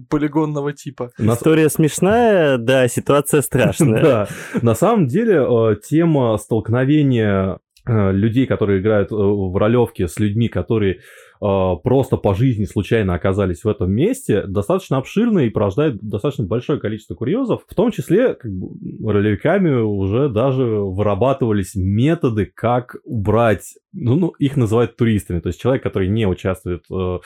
[0.10, 1.12] полигонного типа.
[1.18, 3.96] История смешная, да, ситуация страшная.
[4.06, 4.28] Да,
[4.62, 11.00] на самом деле э, тема столкновения людей, которые играют в ролевке с людьми, которые
[11.40, 17.16] просто по жизни случайно оказались в этом месте, достаточно обширно и порождает достаточно большое количество
[17.16, 17.64] курьезов.
[17.68, 18.70] В том числе как бы,
[19.12, 25.40] ролевиками уже даже вырабатывались методы, как убрать, ну, ну их называют туристами.
[25.40, 27.20] То есть человек, который не участвует э,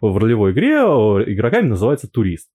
[0.00, 2.50] в ролевой игре, э, игроками называется турист.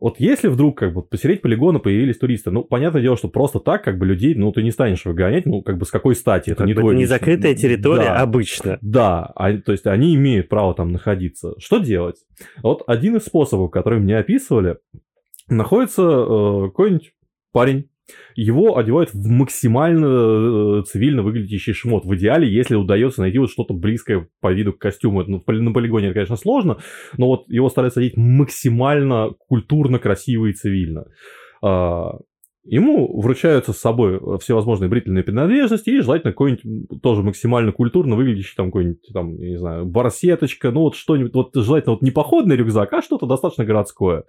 [0.00, 3.84] Вот если вдруг как бы посередине полигона появились туристы, ну, понятное дело, что просто так
[3.84, 6.58] как бы людей, ну, ты не станешь выгонять, ну, как бы с какой стати, это
[6.58, 6.96] как не твой...
[6.96, 8.78] не закрытая территория да, обычно.
[8.80, 11.54] Да, а, то есть они имеют право там находиться.
[11.58, 12.16] Что делать?
[12.62, 14.78] Вот один из способов, который мне описывали,
[15.48, 17.12] находится э, какой-нибудь
[17.52, 17.88] парень,
[18.34, 22.04] его одевают в максимально э, цивильно выглядящий шмот.
[22.04, 25.22] В идеале, если удается найти вот что-то близкое по виду к костюму.
[25.22, 26.78] Это, ну, на полигоне это, конечно, сложно,
[27.16, 31.06] но вот его стараются одеть максимально культурно, красиво и цивильно.
[31.62, 32.18] А,
[32.64, 38.66] ему вручаются с собой всевозможные брительные принадлежности и желательно какой-нибудь тоже максимально культурно выглядящий там
[38.66, 43.02] какой-нибудь, там, не знаю, барсеточка, ну вот что-нибудь, вот желательно вот не походный рюкзак, а
[43.02, 44.24] что-то достаточно городское.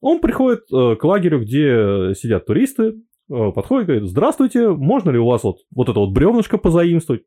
[0.00, 2.94] Он приходит э, к лагерю, где сидят туристы,
[3.30, 7.22] э, подходит говорит, здравствуйте, можно ли у вас вот, вот это вот бревнышко позаимствовать?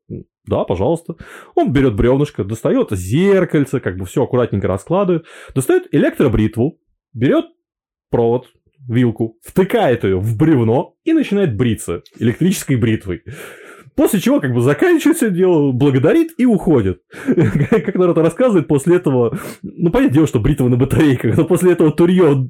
[0.46, 1.16] Да, пожалуйста.
[1.56, 6.80] Он берет бревнышко, достает зеркальце, как бы все аккуратненько раскладывает, достает электробритву,
[7.14, 7.46] берет
[8.10, 8.48] провод,
[8.88, 13.24] вилку, втыкает ее в бревно и начинает бриться электрической бритвой.
[13.96, 17.02] После чего как бы заканчивает все дело, благодарит и уходит.
[17.26, 21.92] Как народ рассказывает, после этого, ну, понятное дело, что бритва на батарейках, но после этого
[21.92, 22.50] Турье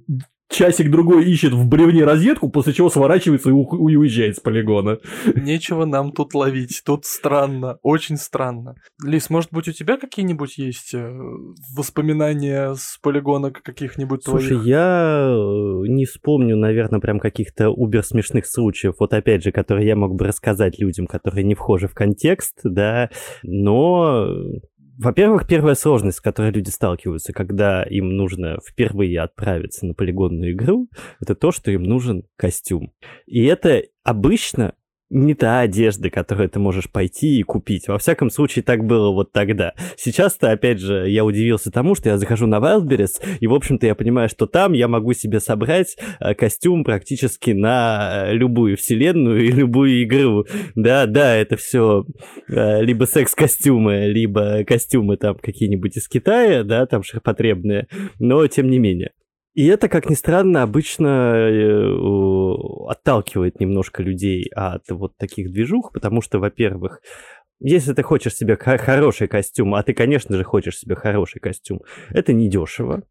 [0.49, 4.97] часик-другой ищет в бревне розетку, после чего сворачивается и, уезжает с полигона.
[5.35, 6.81] Нечего нам тут ловить.
[6.85, 8.75] Тут странно, очень странно.
[9.03, 11.11] Лис, может быть, у тебя какие-нибудь есть э,
[11.75, 14.65] воспоминания с полигона каких-нибудь Слушай, твоих?
[14.65, 19.95] я э, не вспомню, наверное, прям каких-то убер смешных случаев, вот опять же, которые я
[19.95, 23.09] мог бы рассказать людям, которые не вхожи в контекст, да,
[23.43, 24.27] но
[24.99, 30.89] во-первых, первая сложность, с которой люди сталкиваются, когда им нужно впервые отправиться на полигонную игру,
[31.21, 32.91] это то, что им нужен костюм.
[33.25, 34.73] И это обычно
[35.09, 37.87] не та одежда, которую ты можешь пойти и купить.
[37.87, 39.73] Во всяком случае, так было вот тогда.
[39.97, 43.95] Сейчас-то, опять же, я удивился тому, что я захожу на Wildberries, и, в общем-то, я
[43.95, 49.51] понимаю, что там я могу себе собрать э, костюм практически на э, любую вселенную и
[49.51, 50.45] любую игру.
[50.75, 52.05] Да, да, это все
[52.47, 57.87] либо секс-костюмы, либо костюмы там какие-нибудь из Китая, да, там ширпотребные,
[58.19, 59.11] но тем не менее.
[59.53, 61.95] И это, как ни странно, обычно э,
[62.87, 67.01] отталкивает немножко людей от вот таких движух, потому что, во-первых,
[67.59, 72.31] если ты хочешь себе хороший костюм, а ты, конечно же, хочешь себе хороший костюм, это
[72.31, 73.03] недешево.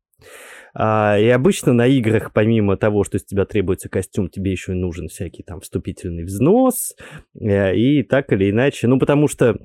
[0.74, 4.76] А, и обычно на играх, помимо того, что с тебя требуется костюм, тебе еще и
[4.76, 6.94] нужен всякий там вступительный взнос,
[7.38, 9.58] э, и так или иначе, ну, потому что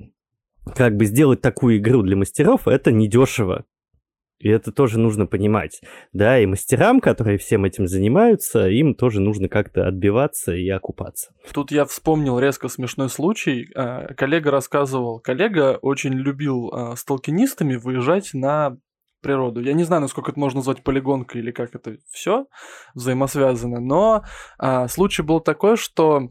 [0.74, 3.64] как бы сделать такую игру для мастеров, это недешево.
[4.44, 5.80] И это тоже нужно понимать.
[6.12, 11.32] Да, и мастерам, которые всем этим занимаются, им тоже нужно как-то отбиваться и окупаться.
[11.54, 13.66] Тут я вспомнил резко смешной случай.
[13.74, 18.76] А, Коллега рассказывал, коллега очень любил а, с толкинистами выезжать на
[19.22, 19.62] природу.
[19.62, 22.44] Я не знаю, насколько это можно назвать полигонкой или как это все
[22.94, 24.24] взаимосвязано, но
[24.58, 26.28] а, случай был такой, что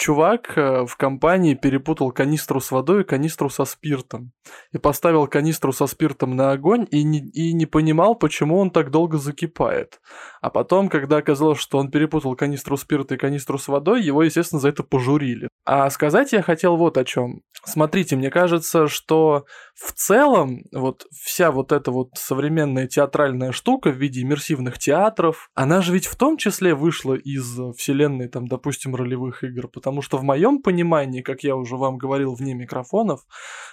[0.00, 4.32] чувак а, в компании перепутал канистру с водой и канистру со спиртом.
[4.72, 8.90] И поставил канистру со спиртом на огонь и не, и не понимал, почему он так
[8.90, 10.00] долго закипает.
[10.40, 14.60] А потом, когда оказалось, что он перепутал канистру спирта и канистру с водой, его, естественно,
[14.60, 15.48] за это пожурили.
[15.66, 17.42] А сказать я хотел вот о чем.
[17.64, 23.96] Смотрите, мне кажется, что в целом вот вся вот эта вот современная театральная штука в
[23.96, 29.44] виде иммерсивных театров, она же ведь в том числе вышла из вселенной, там, допустим, ролевых
[29.44, 33.20] игр, потому что в моем понимании, как я уже вам говорил вне микрофонов,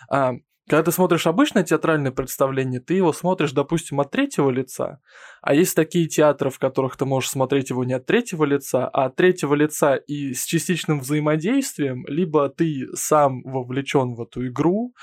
[0.10, 0.34] а,
[0.68, 5.00] когда ты смотришь обычное театральное представление, ты его смотришь, допустим, от третьего лица,
[5.42, 9.06] а есть такие театры, в которых ты можешь смотреть его не от третьего лица, а
[9.06, 14.94] от третьего лица и с частичным взаимодействием, либо ты сам вовлечен в эту игру.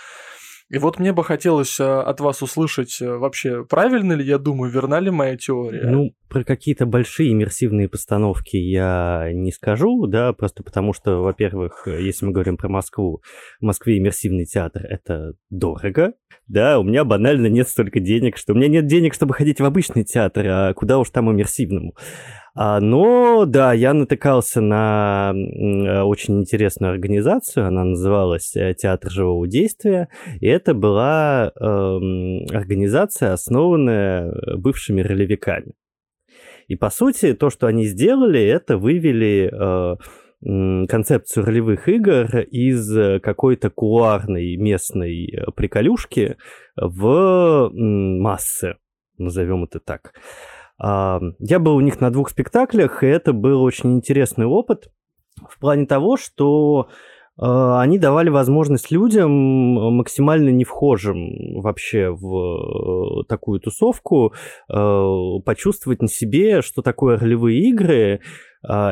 [0.71, 4.73] И вот мне бы хотелось э, от вас услышать э, вообще, правильно ли я думаю,
[4.73, 5.91] верна ли моя теория?
[5.91, 12.25] Ну, про какие-то большие иммерсивные постановки я не скажу, да, просто потому что, во-первых, если
[12.25, 13.21] мы говорим про Москву,
[13.61, 16.15] в Москве иммерсивный театр— это дорого,
[16.49, 19.65] да, у меня банально нет столько денег, что у меня нет денег, чтобы ходить в
[19.65, 21.95] обычный театр, а куда уж там иммерсивному.
[22.57, 29.49] А, но, да, я натыкался на м, очень интересную организацию, она называлась э, Театр живого
[29.49, 30.09] действия,
[30.41, 35.73] и это была эм, организация, основанная бывшими ролевиками.
[36.69, 43.19] И по сути, то, что они сделали, это вывели э, концепцию ролевых игр из э,
[43.19, 46.37] какой-то кулуарной местной э, приколюшки
[46.77, 48.77] в массы,
[49.19, 50.13] назовем это так.
[50.79, 54.91] А, Я был у них на двух спектаклях, и это был очень интересный опыт
[55.49, 56.89] в плане того, что
[57.41, 59.31] э, они давали возможность людям
[59.97, 64.33] максимально не вхожим вообще в э, такую тусовку
[64.69, 68.21] почувствовать на себе, что такое ролевые игры,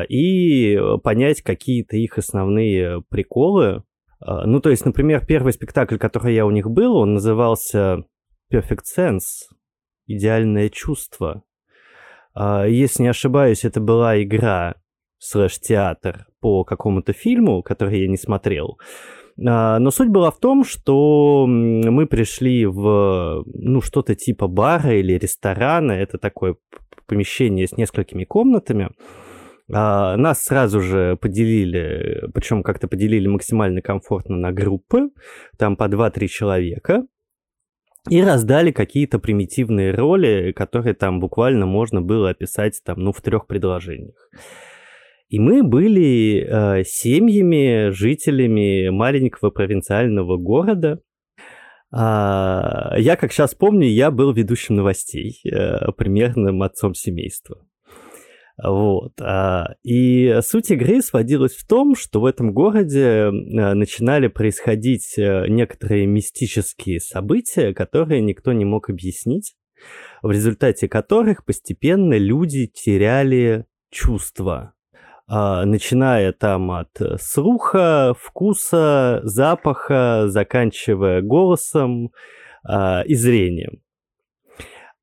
[0.09, 3.83] и понять какие-то их основные приколы.
[4.19, 8.03] Ну, то есть, например, первый спектакль, который я у них был, он назывался
[8.53, 9.49] Perfect Sense,
[10.05, 11.43] идеальное чувство.
[12.33, 14.75] А, Если не ошибаюсь, это была игра
[15.19, 18.77] слэш-театр по какому-то фильму, который я не смотрел.
[19.45, 25.13] А, Но суть была в том, что мы пришли в ну, что-то типа бара или
[25.13, 25.93] ресторана.
[25.93, 26.55] Это такое
[27.07, 28.89] помещение с несколькими комнатами.
[29.71, 35.09] А, нас сразу же поделили, причем как-то поделили максимально комфортно на группы,
[35.57, 37.03] там по 2-3 человека,
[38.09, 43.47] и раздали какие-то примитивные роли, которые там буквально можно было описать там, ну, в трех
[43.47, 44.29] предложениях.
[45.29, 50.99] И мы были э, семьями, жителями маленького провинциального города.
[51.91, 57.65] А, я, как сейчас помню, я был ведущим новостей, э, примерным отцом семейства.
[58.63, 59.19] Вот.
[59.19, 63.31] А, и суть игры сводилась в том, что в этом городе а,
[63.73, 69.55] начинали происходить э, некоторые мистические события, которые никто не мог объяснить,
[70.21, 74.73] в результате которых постепенно люди теряли чувства,
[75.27, 82.11] а, начиная там от слуха, вкуса, запаха, заканчивая голосом
[83.05, 83.82] и зрением.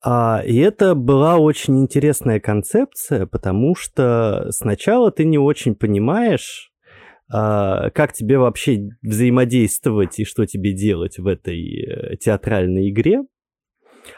[0.03, 6.73] А, и это была очень интересная концепция, потому что сначала ты не очень понимаешь,
[7.31, 13.21] а, как тебе вообще взаимодействовать и что тебе делать в этой э, театральной игре.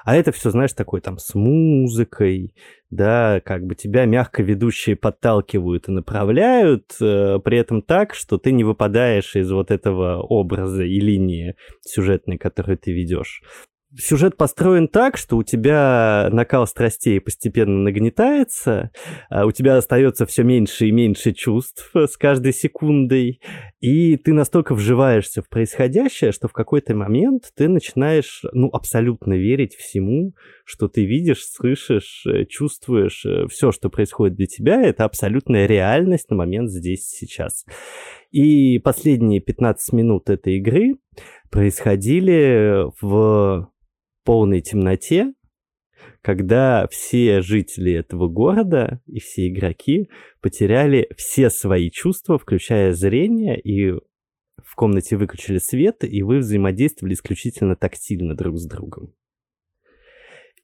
[0.05, 2.55] А это все, знаешь, такой там с музыкой,
[2.91, 8.53] да, как бы тебя мягко ведущие подталкивают и направляют, э, при этом так, что ты
[8.53, 13.43] не выпадаешь из вот этого образа и линии сюжетной, которую ты ведешь
[13.99, 18.91] сюжет построен так, что у тебя накал страстей постепенно нагнетается,
[19.29, 23.41] а у тебя остается все меньше и меньше чувств с каждой секундой,
[23.81, 29.75] и ты настолько вживаешься в происходящее, что в какой-то момент ты начинаешь, ну, абсолютно верить
[29.75, 30.35] всему,
[30.65, 33.25] что ты видишь, слышишь, э, чувствуешь.
[33.27, 37.65] Э, все, что происходит для тебя, это абсолютная реальность на момент здесь сейчас.
[38.31, 40.97] И последние 15 минут этой игры
[41.51, 43.72] происходили в
[44.25, 45.33] полной темноте,
[46.21, 50.09] когда все жители этого города и все игроки
[50.41, 57.77] потеряли все свои чувства, включая зрение, и в комнате выключили свет, и вы взаимодействовали исключительно
[57.77, 59.15] тактильно друг с другом.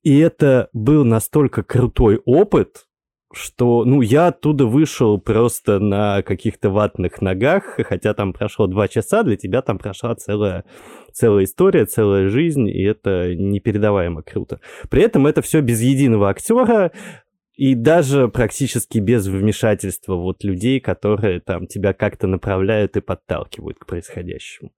[0.02, 2.87] И это был настолько крутой опыт,
[3.32, 9.22] что, ну, я оттуда вышел просто на каких-то ватных ногах, хотя там прошло два часа,
[9.22, 10.64] для тебя там прошла целая,
[11.12, 14.60] целая история, целая жизнь, и это непередаваемо круто.
[14.88, 16.90] При этом это все без единого актера,
[17.54, 23.86] и даже практически без вмешательства вот людей, которые там тебя как-то направляют и подталкивают к
[23.86, 24.70] происходящему.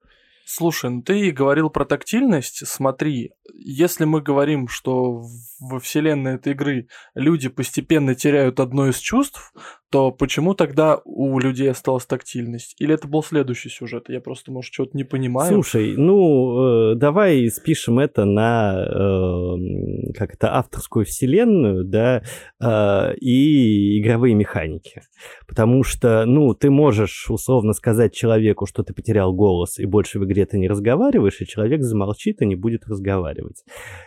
[0.52, 2.66] Слушай, ну ты говорил про тактильность.
[2.66, 5.22] Смотри, если мы говорим, что
[5.60, 9.52] во вселенной этой игры люди постепенно теряют одно из чувств,
[9.90, 12.76] то почему тогда у людей осталась тактильность?
[12.78, 14.08] Или это был следующий сюжет?
[14.08, 15.52] Я просто, может, что-то не понимаю.
[15.52, 22.22] Слушай, ну, э, давай спишем это на э, как то авторскую вселенную, да,
[22.60, 25.02] э, и игровые механики.
[25.48, 30.24] Потому что, ну, ты можешь условно сказать человеку, что ты потерял голос и больше в
[30.24, 33.64] игре ты не разговариваешь, и человек замолчит и не будет разговаривать.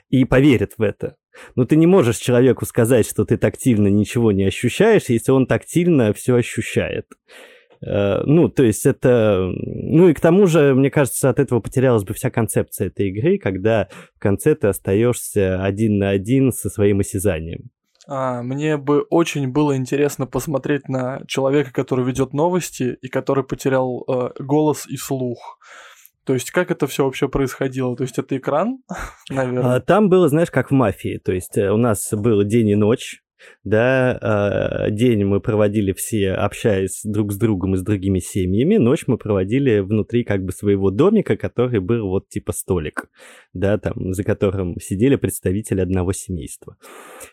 [0.10, 1.16] И поверит в это.
[1.56, 6.14] Но ты не можешь человеку сказать, что ты тактильно ничего не ощущаешь, если он тактильно
[6.14, 7.06] все ощущает.
[7.86, 9.52] Э, ну, то есть это...
[9.56, 13.38] Ну и к тому же, мне кажется, от этого потерялась бы вся концепция этой игры,
[13.38, 17.72] когда в конце ты остаешься один на один со своим осязанием.
[18.08, 24.04] А, мне бы очень было интересно посмотреть на человека, который ведет новости и который потерял
[24.08, 25.60] э, голос и слух.
[26.26, 27.96] То есть как это все вообще происходило?
[27.96, 28.80] То есть это экран,
[29.30, 29.76] наверное?
[29.76, 31.20] А, там было, знаешь, как в мафии.
[31.24, 33.22] То есть э, у нас был день и ночь,
[33.64, 39.06] да, а, день мы проводили все, общаясь друг с другом и с другими семьями, ночь
[39.08, 43.10] мы проводили внутри как бы своего домика, который был вот типа столик,
[43.54, 46.78] да, там, за которым сидели представители одного семейства.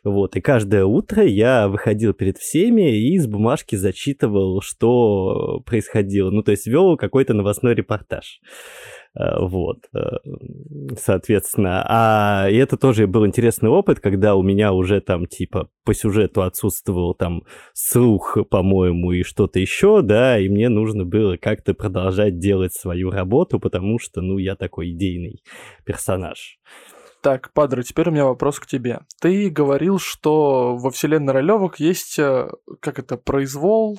[0.04, 6.42] Вот, и каждое утро я выходил перед всеми и из бумажки зачитывал, что происходило, ну,
[6.42, 8.40] то есть вел какой-то новостной репортаж.
[9.18, 9.98] Э, вот, э,
[10.96, 11.84] соответственно.
[11.88, 16.42] А и это тоже был интересный опыт, когда у меня уже там типа по сюжету
[16.42, 17.42] отсутствовал там
[17.72, 23.58] слух, по-моему, и что-то еще, да, и мне нужно было как-то продолжать делать свою работу,
[23.58, 25.42] потому что, ну, я такой идейный
[25.84, 26.58] персонаж.
[27.20, 29.00] Так, Падре, теперь у меня вопрос к тебе.
[29.20, 32.48] Ты говорил, что во вселенной Ролевок есть, э,
[32.80, 33.98] как это, произвол,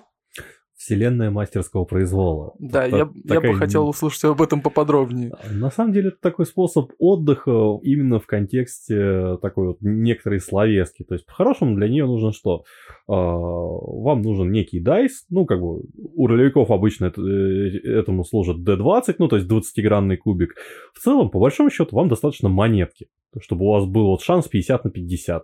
[0.82, 2.54] вселенная мастерского произвола.
[2.58, 3.50] Да, это я, такая...
[3.50, 5.34] я бы хотел услышать об этом поподробнее.
[5.52, 11.04] На самом деле это такой способ отдыха именно в контексте такой вот некоторой словески.
[11.04, 12.64] То есть по-хорошему для нее нужно что?
[13.08, 19.16] А, вам нужен некий дайс, ну как бы у ролевиков обычно э, этому служит D20,
[19.20, 20.56] ну то есть 20-гранный кубик.
[20.94, 23.08] В целом, по большому счету, вам достаточно монетки.
[23.40, 25.44] Чтобы у вас был вот шанс 50 на 50,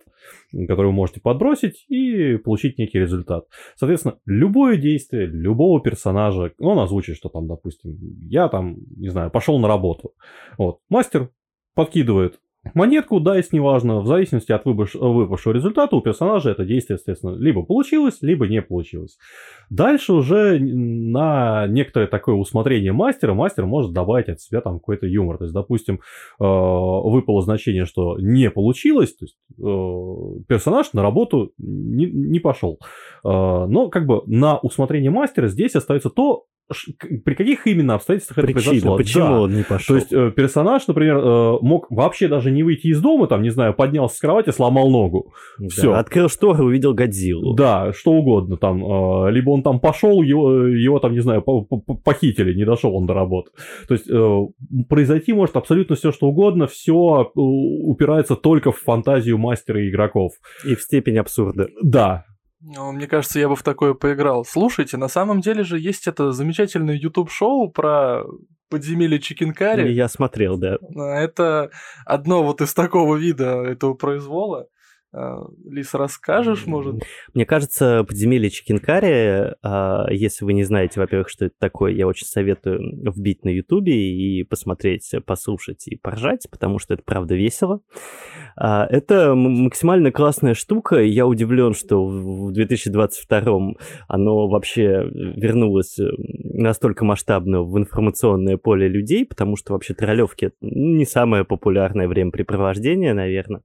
[0.68, 3.46] который вы можете подбросить и получить некий результат.
[3.76, 7.98] Соответственно, любое действие любого персонажа, он озвучит, что там, допустим,
[8.30, 10.14] я там, не знаю, пошел на работу.
[10.58, 11.30] Вот, мастер
[11.74, 12.40] подкидывает
[12.74, 18.18] монетку, дайс, неважно, в зависимости от выпавшего результата у персонажа это действие, естественно, либо получилось,
[18.22, 19.18] либо не получилось.
[19.70, 25.38] Дальше уже на некоторое такое усмотрение мастера, мастер может добавить от себя там какой-то юмор.
[25.38, 25.99] То есть, допустим, э,
[26.39, 32.80] выпало значение, что не получилось, то есть э, персонаж на работу не, не пошел.
[33.24, 36.45] Э, но как бы на усмотрение мастера здесь остается то,
[37.24, 38.97] при каких именно обстоятельствах Причина, это произошло?
[38.97, 39.41] Почему да.
[39.41, 39.95] он не пошел?
[39.95, 43.49] То есть э, персонаж, например, э, мог вообще даже не выйти из дома, там, не
[43.49, 45.34] знаю, поднялся с кровати, сломал ногу.
[45.59, 45.93] Да, Все.
[45.93, 47.55] Открыл шторы, увидел Годзиллу.
[47.55, 48.84] Да, что угодно там.
[48.84, 52.95] Э, либо он там пошел, его, его там, не знаю, по- по- похитили, не дошел
[52.95, 53.51] он до работы.
[53.88, 54.39] То есть э,
[54.89, 60.34] произойти может абсолютно все, что угодно, все упирается только в фантазию мастера и игроков.
[60.65, 61.70] И в степень абсурда.
[61.82, 62.26] Да,
[62.62, 64.43] мне кажется, я бы в такое поиграл.
[64.45, 68.24] Слушайте, на самом деле же есть это замечательное YouTube-шоу про
[68.70, 69.91] подземелье Чикенкари.
[69.91, 70.78] Я смотрел, да.
[70.95, 71.70] Это
[72.05, 74.68] одно вот из такого вида этого произвола.
[75.14, 77.03] А, Лис, расскажешь, может?
[77.34, 82.28] Мне кажется, подземелье Чикенкари, а, если вы не знаете, во-первых, что это такое, я очень
[82.28, 87.82] советую вбить на Ютубе и посмотреть, послушать и поржать, потому что это правда весело.
[88.55, 93.74] А, Это максимально классная штука, я удивлен, что в в 2022
[94.08, 96.05] оно вообще вернулось э,
[96.53, 103.62] настолько масштабно в информационное поле людей, потому что вообще троллевки не самое популярное времяпрепровождение, наверное.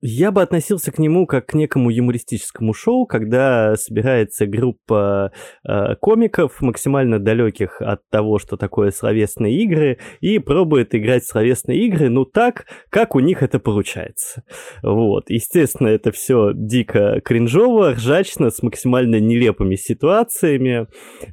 [0.00, 5.32] Я бы относился к нему как к некому юмористическому шоу, когда собирается группа
[5.66, 11.78] э, комиков, максимально далеких от того, что такое словесные игры, и пробует играть в словесные
[11.86, 14.42] игры, ну так, как у них это получается.
[14.82, 15.30] Вот.
[15.30, 20.86] Естественно, это все дико кринжово, ржачно, с максимально нелепыми ситуациями,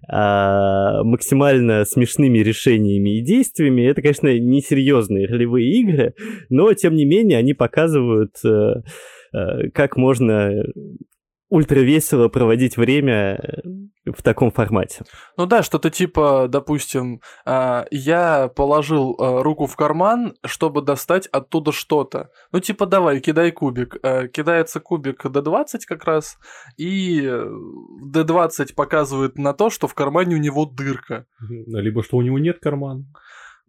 [0.08, 3.82] а, максимально смешными решениями и действиями.
[3.82, 6.14] Это, конечно, несерьезные ролевые игры,
[6.50, 8.61] но, тем не менее, они показывают, э,
[9.34, 10.64] э, как можно
[11.50, 15.04] ультра весело проводить время э, в таком формате.
[15.38, 22.30] Ну да, что-то типа, допустим, а, я положил руку в карман, чтобы достать оттуда что-то.
[22.52, 23.98] Ну типа давай, кидай кубик.
[24.34, 26.38] Кидается кубик D20 как раз,
[26.78, 27.46] и э,
[28.14, 31.26] D20 показывает на то, что в кармане у него дырка.
[31.50, 33.06] либо что у него нет кармана.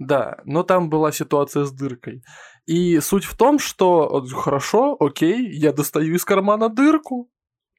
[0.07, 2.23] Да, но там была ситуация с дыркой.
[2.67, 7.31] И суть в том, что вот, хорошо, окей, я достаю из кармана дырку.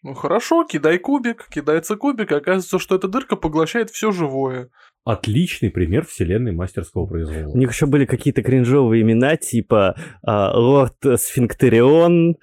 [0.04, 4.70] Ну хорошо, кидай кубик, кидается кубик, оказывается, что эта дырка поглощает все живое.
[5.06, 7.52] Отличный пример вселенной мастерского произвола.
[7.52, 12.38] У них еще были какие-то кринжовые имена, типа а, Лорд Сфинктерион.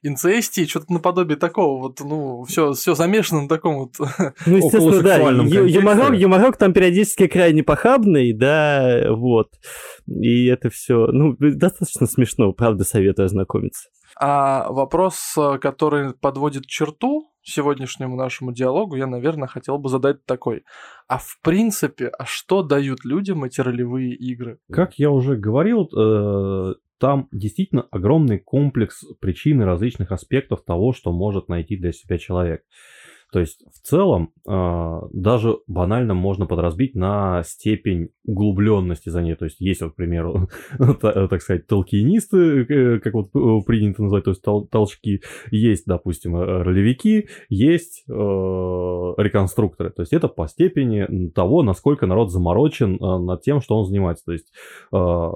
[0.02, 3.94] инцестии, что-то наподобие такого, вот, ну, все, все замешано на таком вот.
[4.46, 5.16] Ну, естественно, да.
[5.18, 9.48] Юморок, юморок там периодически крайне похабный, да, вот.
[10.06, 13.88] И это все, ну, достаточно смешно, правда, советую ознакомиться.
[14.22, 20.64] А вопрос, э, который подводит черту сегодняшнему нашему диалогу, я, наверное, хотел бы задать такой.
[21.08, 24.58] А в принципе, а что дают людям эти ролевые игры?
[24.70, 31.12] Как я уже говорил, э, там действительно огромный комплекс причин и различных аспектов того, что
[31.12, 32.62] может найти для себя человек.
[33.32, 39.34] То есть в целом э, даже банально можно подразбить на степень углубленности за ней.
[39.36, 40.48] То есть есть, вот, к примеру,
[41.00, 45.22] та- так сказать, толкинисты, э, как вот э, принято называть, то есть тол- толчки.
[45.50, 49.90] Есть, допустим, э, ролевики, есть э, реконструкторы.
[49.90, 54.24] То есть это по степени того, насколько народ заморочен э, над тем, что он занимается.
[54.24, 54.52] То есть
[54.92, 55.30] э,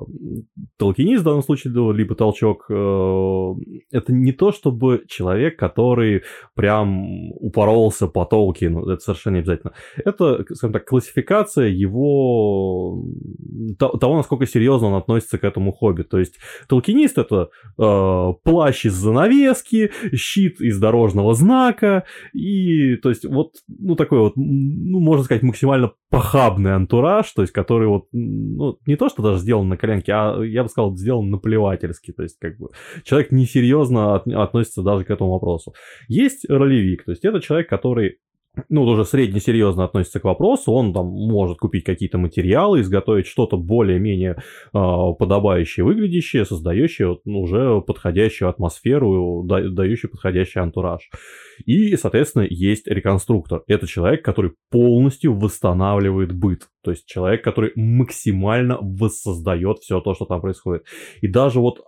[0.79, 3.55] толкинист в данном случае, либо толчок, э,
[3.93, 6.23] это не то, чтобы человек, который
[6.55, 7.33] прям
[7.85, 9.73] упоролся по Толкину, это совершенно не обязательно.
[10.05, 13.05] Это, скажем так, классификация его
[13.79, 16.03] то- того, насколько серьезно он относится к этому хобби.
[16.03, 23.25] То есть толкинист это э, плащ из занавески, щит из дорожного знака и, то есть,
[23.25, 28.79] вот, ну, такой вот, ну, можно сказать, максимально похабный антураж, то есть, который вот, ну,
[28.87, 32.39] не то, что даже сделан на коленке, а, я бы сказал, сделан наплевательски, то есть,
[32.39, 32.69] как бы,
[33.05, 35.75] человек несерьезно от- относится даже к этому вопросу.
[36.09, 38.19] Есть ролевик, то есть, это человек, который
[38.69, 44.37] ну, уже среднесерьезно относится к вопросу, он там может купить какие-то материалы, изготовить что-то более-менее
[44.37, 44.79] э,
[45.19, 51.11] подобающее, выглядящее, создающее ну, уже подходящую атмосферу, да, дающий подходящий антураж.
[51.67, 53.63] И, соответственно, есть реконструктор.
[53.67, 56.69] Это человек, который полностью восстанавливает быт.
[56.83, 60.85] То есть человек, который максимально воссоздает все то, что там происходит.
[61.21, 61.81] И даже вот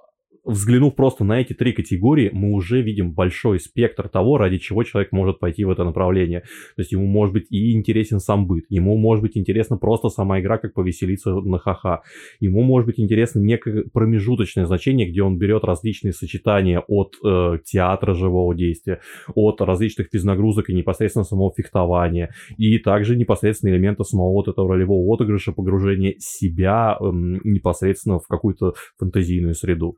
[0.47, 5.13] взглянув просто на эти три категории, мы уже видим большой спектр того, ради чего человек
[5.13, 6.41] может пойти в это направление.
[6.77, 10.41] То есть ему может быть и интересен сам быт, ему может быть интересна просто сама
[10.41, 12.03] игра, как повеселиться на ха-ха.
[12.41, 18.15] Ему может быть интересно некое промежуточное значение, где он берет различные сочетания от э, театра
[18.15, 19.01] живого действия,
[19.35, 25.13] от различных физнагрузок и непосредственно самого фехтования, и также непосредственно элемента самого вот этого ролевого
[25.15, 29.97] отыгрыша, погружения себя э, непосредственно в какую-то фантазийную среду.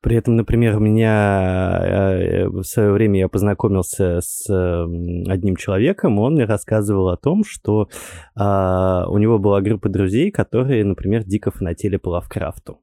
[0.00, 6.34] При этом, например, у меня э, в свое время я познакомился с одним человеком, он
[6.34, 7.88] мне рассказывал о том, что
[8.36, 12.80] а, у него была группа друзей, которые, например, дико фанатели по Лавкрафту.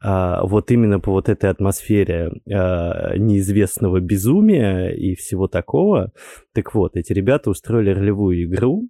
[0.00, 6.12] А, вот именно по вот этой атмосфере а, неизвестного безумия и всего такого.
[6.54, 8.88] Так вот, эти ребята устроили ролевую игру,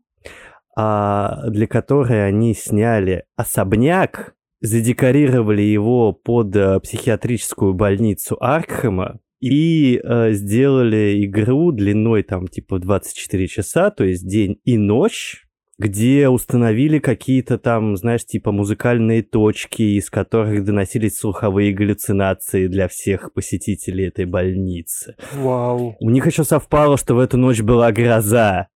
[0.76, 10.32] а, для которой они сняли особняк задекорировали его под э, психиатрическую больницу Аркхема и э,
[10.32, 15.46] сделали игру длиной там типа 24 часа, то есть день и ночь,
[15.78, 23.32] где установили какие-то там, знаешь, типа музыкальные точки, из которых доносились слуховые галлюцинации для всех
[23.32, 25.16] посетителей этой больницы.
[25.34, 25.96] Вау.
[25.98, 28.68] У них еще совпало, что в эту ночь была гроза.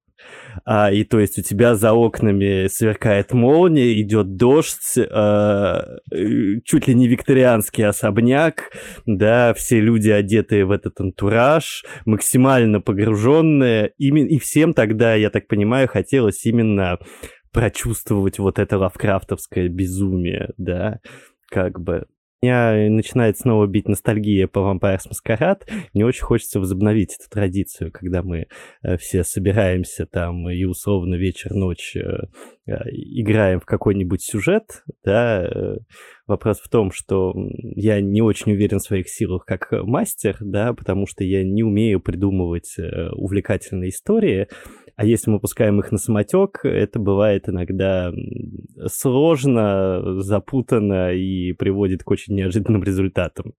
[0.65, 5.99] А, и то есть у тебя за окнами сверкает молния, идет дождь, а,
[6.65, 8.73] чуть ли не викторианский особняк,
[9.05, 15.89] да, все люди одетые в этот антураж, максимально погруженные, и всем тогда, я так понимаю,
[15.89, 16.99] хотелось именно
[17.53, 21.01] прочувствовать вот это лавкрафтовское безумие, да,
[21.49, 22.07] как бы
[22.47, 25.63] меня начинает снова бить ностальгия по Vampires Masquerade.
[25.93, 28.47] Мне очень хочется возобновить эту традицию, когда мы
[28.83, 32.27] э, все собираемся там и условно вечер-ночь э,
[32.67, 35.77] играем в какой-нибудь сюжет, да,
[36.27, 37.33] Вопрос в том, что
[37.77, 42.01] я не очень уверен в своих силах как мастер, да, потому что я не умею
[42.01, 42.75] придумывать
[43.13, 44.49] увлекательные истории,
[44.97, 48.13] а если мы пускаем их на самотек, это бывает иногда
[48.87, 53.53] сложно, запутанно и приводит к очень неожиданным результатам.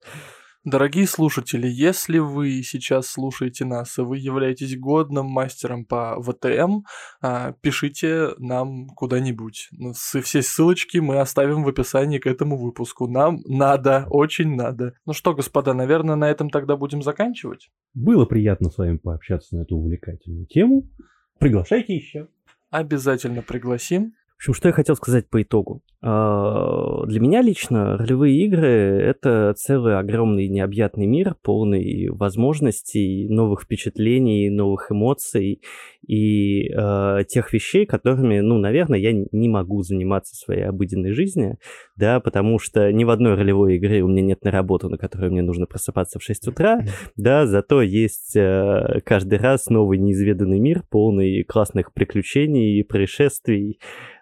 [0.70, 6.82] Дорогие слушатели, если вы сейчас слушаете нас, и вы являетесь годным мастером по ВТМ,
[7.22, 9.70] а, пишите нам куда-нибудь.
[9.72, 13.08] Ну, все ссылочки мы оставим в описании к этому выпуску.
[13.08, 14.92] Нам надо, очень надо.
[15.06, 17.70] Ну что, господа, наверное, на этом тогда будем заканчивать.
[17.94, 20.92] Было приятно с вами пообщаться на эту увлекательную тему.
[21.40, 22.28] Приглашайте еще.
[22.72, 24.16] Обязательно пригласим.
[24.34, 25.82] В общем, что я хотел сказать по итогу.
[26.00, 34.50] А, для меня лично ролевые игры— это целый огромный необъятный мир, полный возможностей, новых впечатлений,
[34.50, 35.62] новых эмоций
[36.08, 41.58] и э, тех вещей, которыми, ну, наверное, я не могу заниматься в своей обыденной жизни,
[41.96, 45.32] да, потому что ни в одной ролевой игре у меня нет на работу, на которой
[45.32, 46.82] мне нужно просыпаться в 6 утра,
[47.16, 53.80] да, зато есть э, каждый раз новый неизведанный мир, полный классных приключений, происшествий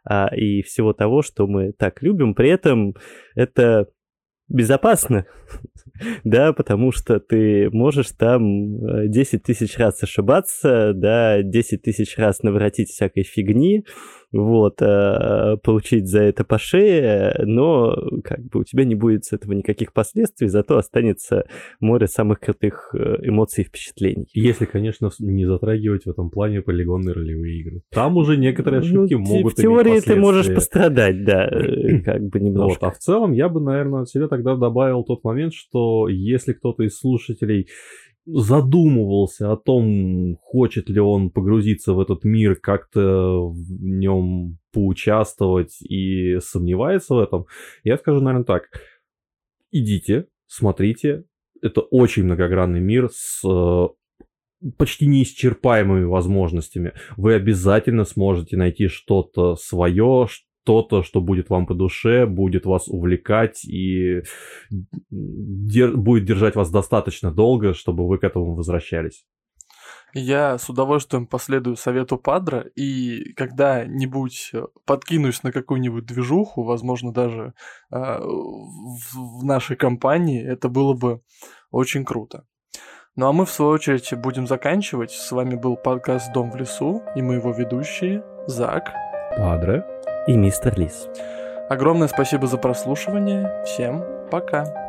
[0.10, 2.34] э, и всего того, что мы так любим.
[2.36, 2.96] При этом
[3.36, 3.88] это
[4.48, 5.26] безопасно,
[6.24, 12.44] да, потому что ты можешь там 10 э, тысяч раз ошибаться, да, 10 тысяч раз
[12.44, 13.86] наворотить всякой фигни,
[14.36, 19.34] вот, э, получить за это по шее, но как бы у тебя не будет с
[19.34, 21.46] этого никаких последствий, зато останется
[21.80, 24.28] море самых крутых э, эмоций и впечатлений.
[24.34, 27.82] Если, конечно, не затрагивать в этом плане полигонные ролевые игры.
[27.92, 31.48] Там уже некоторые ну, ошибки ну, могут В теории ты можешь пострадать, да,
[32.06, 32.86] как бы немножко.
[32.86, 36.54] Вот, а в целом я бы, наверное, от себя тогда добавил тот момент, что если
[36.54, 37.68] кто-то из слушателей
[38.26, 46.40] задумывался о том, хочет ли он погрузиться в этот мир, как-то в нем поучаствовать и
[46.40, 47.46] сомневается в этом,
[47.84, 48.64] я скажу, наверное, так.
[49.72, 51.26] Идите, смотрите.
[51.62, 53.88] Это очень многогранный мир с э,
[54.78, 56.94] почти неисчерпаемыми возможностями.
[57.18, 60.28] Вы обязательно сможете найти что-то свое,
[60.66, 64.24] что-то, что будет вам по душе, будет вас увлекать и
[65.12, 69.26] дер- будет держать вас достаточно долго, чтобы вы к этому возвращались.
[70.14, 74.54] Я с удовольствием последую совету Падра, и когда-нибудь
[74.86, 77.54] подкинусь на какую-нибудь движуху, возможно, даже
[77.92, 81.22] э, в, в нашей компании, это было бы
[81.70, 82.46] очень круто.
[83.16, 85.12] Ну а мы, в свою очередь, будем заканчивать.
[85.12, 88.94] С вами был подкаст «Дом в лесу» и мы его ведущие Зак.
[89.38, 89.95] Падре.
[90.28, 91.08] И мистер Лис.
[91.70, 93.64] Огромное спасибо за прослушивание.
[93.66, 94.85] Всем пока.